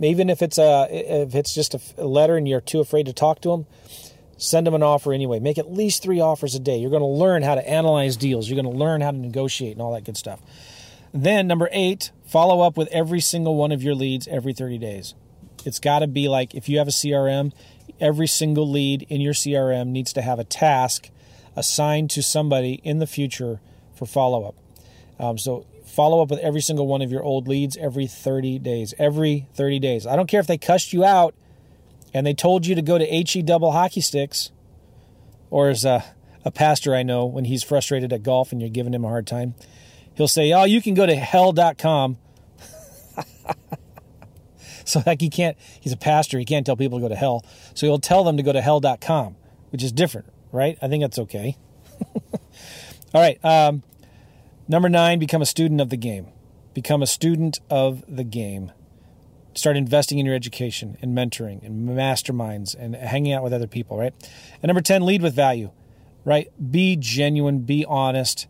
Even 0.00 0.28
if 0.28 0.42
it's 0.42 0.58
a 0.58 0.88
if 0.90 1.34
it's 1.34 1.54
just 1.54 1.74
a 1.74 2.04
letter 2.04 2.36
and 2.36 2.48
you're 2.48 2.60
too 2.60 2.80
afraid 2.80 3.06
to 3.06 3.12
talk 3.12 3.40
to 3.42 3.50
them, 3.50 3.66
Send 4.36 4.66
them 4.66 4.74
an 4.74 4.82
offer 4.82 5.12
anyway. 5.12 5.38
Make 5.38 5.58
at 5.58 5.72
least 5.72 6.02
three 6.02 6.20
offers 6.20 6.54
a 6.54 6.58
day. 6.58 6.76
You're 6.76 6.90
going 6.90 7.02
to 7.02 7.06
learn 7.06 7.42
how 7.42 7.54
to 7.54 7.68
analyze 7.68 8.16
deals. 8.16 8.48
You're 8.48 8.60
going 8.60 8.72
to 8.72 8.78
learn 8.78 9.00
how 9.00 9.10
to 9.10 9.16
negotiate 9.16 9.72
and 9.72 9.82
all 9.82 9.92
that 9.94 10.04
good 10.04 10.16
stuff. 10.16 10.40
Then, 11.12 11.46
number 11.46 11.68
eight, 11.70 12.10
follow 12.26 12.60
up 12.60 12.76
with 12.76 12.88
every 12.88 13.20
single 13.20 13.54
one 13.54 13.70
of 13.70 13.82
your 13.82 13.94
leads 13.94 14.26
every 14.26 14.52
30 14.52 14.78
days. 14.78 15.14
It's 15.64 15.78
got 15.78 16.00
to 16.00 16.06
be 16.06 16.28
like 16.28 16.54
if 16.54 16.68
you 16.68 16.78
have 16.78 16.88
a 16.88 16.92
CRM, 16.92 17.52
every 18.00 18.26
single 18.26 18.68
lead 18.68 19.06
in 19.08 19.20
your 19.20 19.34
CRM 19.34 19.88
needs 19.88 20.12
to 20.14 20.22
have 20.22 20.38
a 20.38 20.44
task 20.44 21.10
assigned 21.56 22.10
to 22.10 22.22
somebody 22.22 22.80
in 22.82 22.98
the 22.98 23.06
future 23.06 23.60
for 23.94 24.06
follow 24.06 24.44
up. 24.44 24.56
Um, 25.18 25.38
so, 25.38 25.66
follow 25.86 26.22
up 26.22 26.30
with 26.30 26.40
every 26.40 26.60
single 26.60 26.86
one 26.86 27.02
of 27.02 27.12
your 27.12 27.22
old 27.22 27.46
leads 27.46 27.76
every 27.76 28.06
30 28.06 28.58
days. 28.58 28.94
Every 28.98 29.48
30 29.54 29.78
days. 29.78 30.06
I 30.06 30.16
don't 30.16 30.26
care 30.26 30.40
if 30.40 30.46
they 30.46 30.58
cussed 30.58 30.92
you 30.92 31.04
out 31.04 31.34
and 32.14 32.24
they 32.24 32.32
told 32.32 32.64
you 32.64 32.76
to 32.76 32.82
go 32.82 32.96
to 32.96 33.04
HE 33.04 33.42
double 33.42 33.72
hockey 33.72 34.00
sticks, 34.00 34.52
or 35.50 35.68
as 35.68 35.84
a, 35.84 36.04
a 36.44 36.50
pastor 36.52 36.94
I 36.94 37.02
know, 37.02 37.26
when 37.26 37.44
he's 37.44 37.64
frustrated 37.64 38.12
at 38.12 38.22
golf 38.22 38.52
and 38.52 38.60
you're 38.60 38.70
giving 38.70 38.94
him 38.94 39.04
a 39.04 39.08
hard 39.08 39.26
time, 39.26 39.54
he'll 40.14 40.28
say, 40.28 40.52
Oh, 40.52 40.64
you 40.64 40.80
can 40.80 40.94
go 40.94 41.04
to 41.06 41.16
hell.com. 41.16 42.18
so, 44.84 45.02
like, 45.04 45.20
he 45.20 45.28
can't, 45.28 45.56
he's 45.80 45.92
a 45.92 45.96
pastor, 45.96 46.38
he 46.38 46.44
can't 46.44 46.64
tell 46.64 46.76
people 46.76 46.98
to 46.98 47.02
go 47.02 47.08
to 47.08 47.16
hell. 47.16 47.44
So, 47.74 47.86
he'll 47.86 47.98
tell 47.98 48.22
them 48.22 48.36
to 48.36 48.44
go 48.44 48.52
to 48.52 48.62
hell.com, 48.62 49.36
which 49.70 49.82
is 49.82 49.90
different, 49.90 50.28
right? 50.52 50.78
I 50.80 50.86
think 50.86 51.02
that's 51.02 51.18
okay. 51.18 51.56
All 53.14 53.20
right. 53.20 53.44
Um, 53.44 53.82
number 54.68 54.88
nine, 54.88 55.18
become 55.18 55.42
a 55.42 55.46
student 55.46 55.80
of 55.80 55.90
the 55.90 55.96
game. 55.96 56.28
Become 56.72 57.02
a 57.02 57.06
student 57.06 57.60
of 57.70 58.02
the 58.08 58.24
game 58.24 58.72
start 59.54 59.76
investing 59.76 60.18
in 60.18 60.26
your 60.26 60.34
education 60.34 60.98
and 61.00 61.16
mentoring 61.16 61.64
and 61.64 61.88
masterminds 61.88 62.74
and 62.78 62.94
hanging 62.94 63.32
out 63.32 63.42
with 63.42 63.52
other 63.52 63.66
people, 63.66 63.96
right? 63.96 64.12
And 64.62 64.68
number 64.68 64.80
10, 64.80 65.04
lead 65.04 65.22
with 65.22 65.34
value, 65.34 65.70
right? 66.24 66.50
Be 66.70 66.96
genuine, 66.96 67.60
be 67.60 67.84
honest, 67.84 68.46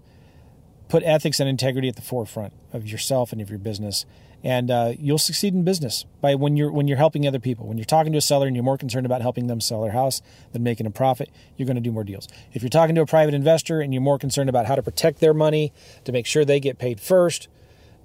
put 0.89 1.03
ethics 1.05 1.41
and 1.41 1.49
integrity 1.49 1.89
at 1.89 1.97
the 1.97 2.03
forefront 2.03 2.53
of 2.73 2.87
yourself 2.87 3.33
and 3.33 3.41
of 3.41 3.51
your 3.51 3.59
business. 3.59 4.07
And 4.43 4.71
uh, 4.71 4.93
you'll 4.99 5.17
succeed 5.17 5.55
in 5.55 5.65
business 5.65 6.05
by 6.21 6.35
when 6.35 6.55
you're 6.57 6.71
when 6.71 6.87
you're 6.87 6.99
helping 6.99 7.27
other 7.27 7.41
people. 7.41 7.67
When 7.67 7.79
you're 7.79 7.87
talking 7.87 8.13
to 8.13 8.19
a 8.19 8.21
seller 8.21 8.47
and 8.47 8.55
you're 8.55 8.65
more 8.65 8.77
concerned 8.77 9.07
about 9.07 9.23
helping 9.23 9.47
them 9.47 9.59
sell 9.59 9.81
their 9.81 9.93
house 9.93 10.21
than 10.53 10.63
making 10.63 10.87
a 10.87 10.91
profit, 10.91 11.31
you're 11.57 11.67
going 11.67 11.77
to 11.77 11.83
do 11.83 11.91
more 11.91 12.05
deals. 12.05 12.29
If 12.53 12.63
you're 12.63 12.69
talking 12.69 12.95
to 12.97 13.01
a 13.01 13.07
private 13.07 13.33
investor 13.33 13.81
and 13.81 13.95
you're 13.95 14.03
more 14.03 14.19
concerned 14.19 14.51
about 14.51 14.67
how 14.67 14.75
to 14.75 14.83
protect 14.83 15.21
their 15.21 15.33
money 15.33 15.73
to 16.05 16.13
make 16.13 16.27
sure 16.27 16.45
they 16.45 16.61
get 16.61 16.79
paid 16.79 17.01
first, 17.01 17.49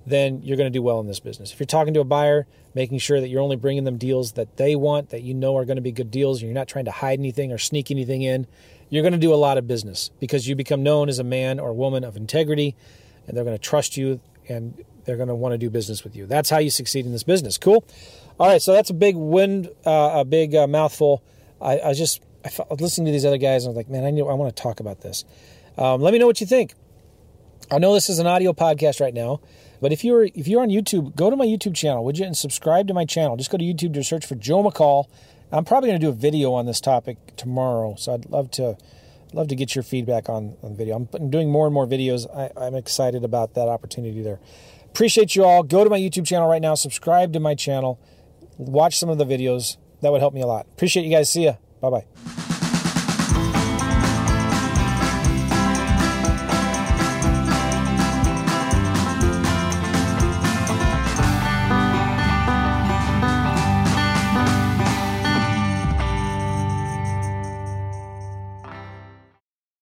then 0.06 0.42
you're 0.42 0.56
going 0.56 0.72
to 0.72 0.78
do 0.78 0.82
well 0.82 1.02
in 1.02 1.08
this 1.08 1.20
business. 1.20 1.52
If 1.52 1.60
you're 1.60 1.68
talking 1.68 1.94
to 1.94 2.00
a 2.00 2.06
buyer, 2.06 2.48
making 2.74 3.00
sure 3.00 3.20
that 3.20 3.28
you're 3.28 3.42
only 3.42 3.58
bringing 3.58 3.84
them 3.84 3.98
deals 3.98 4.34
that 4.34 4.58
they 4.58 4.76
want, 4.76 5.10
that 5.10 5.24
you 5.24 5.34
know 5.34 5.58
are 5.58 5.66
going 5.66 5.76
to 5.76 5.82
be 5.82 5.92
good 5.92 6.10
deals, 6.10 6.42
and 6.42 6.48
you're 6.48 6.56
not 6.56 6.70
trying 6.70 6.86
to 6.86 6.92
hide 6.92 7.20
anything 7.20 7.52
or 7.52 7.58
sneak 7.58 7.92
anything 7.92 8.22
in, 8.22 8.48
you're 8.90 9.04
going 9.04 9.14
to 9.14 9.20
do 9.20 9.34
a 9.34 9.36
lot 9.36 9.58
of 9.58 9.68
business 9.68 10.10
because 10.20 10.48
you 10.48 10.56
become 10.56 10.84
known 10.84 11.10
as 11.10 11.20
a 11.20 11.24
man 11.24 11.60
or 11.60 11.74
woman 11.74 12.04
of 12.04 12.16
integrity, 12.16 12.76
and 13.28 13.36
they're 13.36 13.44
going 13.44 13.58
to 13.58 13.62
trust 13.62 13.98
you 13.98 14.20
and 14.48 14.84
they're 15.06 15.18
going 15.18 15.30
to 15.30 15.36
want 15.36 15.54
to 15.54 15.58
do 15.58 15.70
business 15.70 16.04
with 16.04 16.16
you. 16.16 16.26
That's 16.26 16.50
how 16.50 16.58
you 16.58 16.70
succeed 16.70 17.06
in 17.06 17.12
this 17.12 17.24
business. 17.24 17.58
Cool. 17.58 17.86
All 18.40 18.48
right, 18.48 18.62
so 18.62 18.74
that's 18.74 18.90
a 18.90 18.94
big 18.94 19.16
wind, 19.16 19.70
uh, 19.86 20.12
a 20.16 20.26
big 20.26 20.56
uh, 20.56 20.68
mouthful. 20.68 21.24
I, 21.62 21.80
I 21.80 21.94
just 21.94 22.22
I 22.46 22.50
was 22.70 22.82
listening 22.82 23.08
to 23.08 23.12
these 23.12 23.26
other 23.26 23.38
guys, 23.38 23.66
and 23.66 23.70
I 23.70 23.72
was 23.72 23.78
like, 23.78 23.90
man, 23.90 24.06
I 24.06 24.12
knew 24.12 24.28
I 24.28 24.34
want 24.34 24.56
to 24.56 24.62
talk 24.62 24.80
about 24.80 25.02
this. 25.02 25.26
Um, 25.78 26.02
let 26.02 26.14
me 26.14 26.20
know 26.20 26.28
what 26.28 26.40
you 26.42 26.48
think. 26.48 26.74
I 27.72 27.78
know 27.78 27.94
this 27.94 28.10
is 28.10 28.20
an 28.20 28.28
audio 28.28 28.54
podcast 28.54 29.00
right 29.00 29.14
now. 29.14 29.42
But 29.82 29.92
if 29.92 30.04
you're 30.04 30.24
if 30.24 30.48
you're 30.48 30.62
on 30.62 30.70
YouTube, 30.70 31.16
go 31.16 31.30
to 31.30 31.36
my 31.36 31.46
YouTube 31.46 31.76
channel, 31.76 32.04
would 32.06 32.18
you, 32.18 32.26
and 32.26 32.36
subscribe 32.36 32.88
to 32.88 32.94
my 32.94 33.06
channel. 33.06 33.38
Just 33.38 33.50
go 33.50 33.58
to 33.58 33.64
YouTube 33.64 33.94
to 33.94 34.04
search 34.04 34.26
for 34.26 34.36
Joe 34.36 34.64
McCall. 34.64 35.06
I'm 35.52 35.66
probably 35.66 35.90
going 35.90 36.00
to 36.00 36.06
do 36.06 36.10
a 36.10 36.16
video 36.16 36.54
on 36.54 36.66
this 36.66 36.80
topic 36.80 37.36
tomorrow, 37.36 37.96
so 37.98 38.14
I'd 38.14 38.30
love 38.30 38.52
to 38.52 38.78
love 39.34 39.48
to 39.48 39.56
get 39.56 39.76
your 39.76 39.84
feedback 39.84 40.30
on 40.30 40.58
on 40.64 40.76
video. 40.76 40.96
I'm 40.96 41.30
doing 41.30 41.52
more 41.52 41.66
and 41.66 41.74
more 41.74 41.88
videos. 41.88 42.28
I, 42.36 42.52
I'm 42.60 42.76
excited 42.76 43.24
about 43.24 43.56
that 43.56 43.68
opportunity 43.68 44.22
there. 44.22 44.40
Appreciate 44.86 45.36
you 45.36 45.44
all. 45.44 45.64
Go 45.64 45.84
to 45.84 45.90
my 45.90 46.00
YouTube 46.00 46.26
channel 46.26 46.48
right 46.48 46.62
now. 46.62 46.76
Subscribe 46.76 47.34
to 47.34 47.40
my 47.40 47.56
channel. 47.56 48.00
Watch 48.58 48.98
some 48.98 49.10
of 49.10 49.18
the 49.18 49.26
videos. 49.26 49.78
That 50.02 50.12
would 50.12 50.22
help 50.22 50.34
me 50.34 50.42
a 50.42 50.48
lot. 50.48 50.66
Appreciate 50.66 51.04
you 51.04 51.12
guys. 51.12 51.30
See 51.30 51.46
ya. 51.46 51.56
Bye 51.82 51.90
bye. 51.90 52.39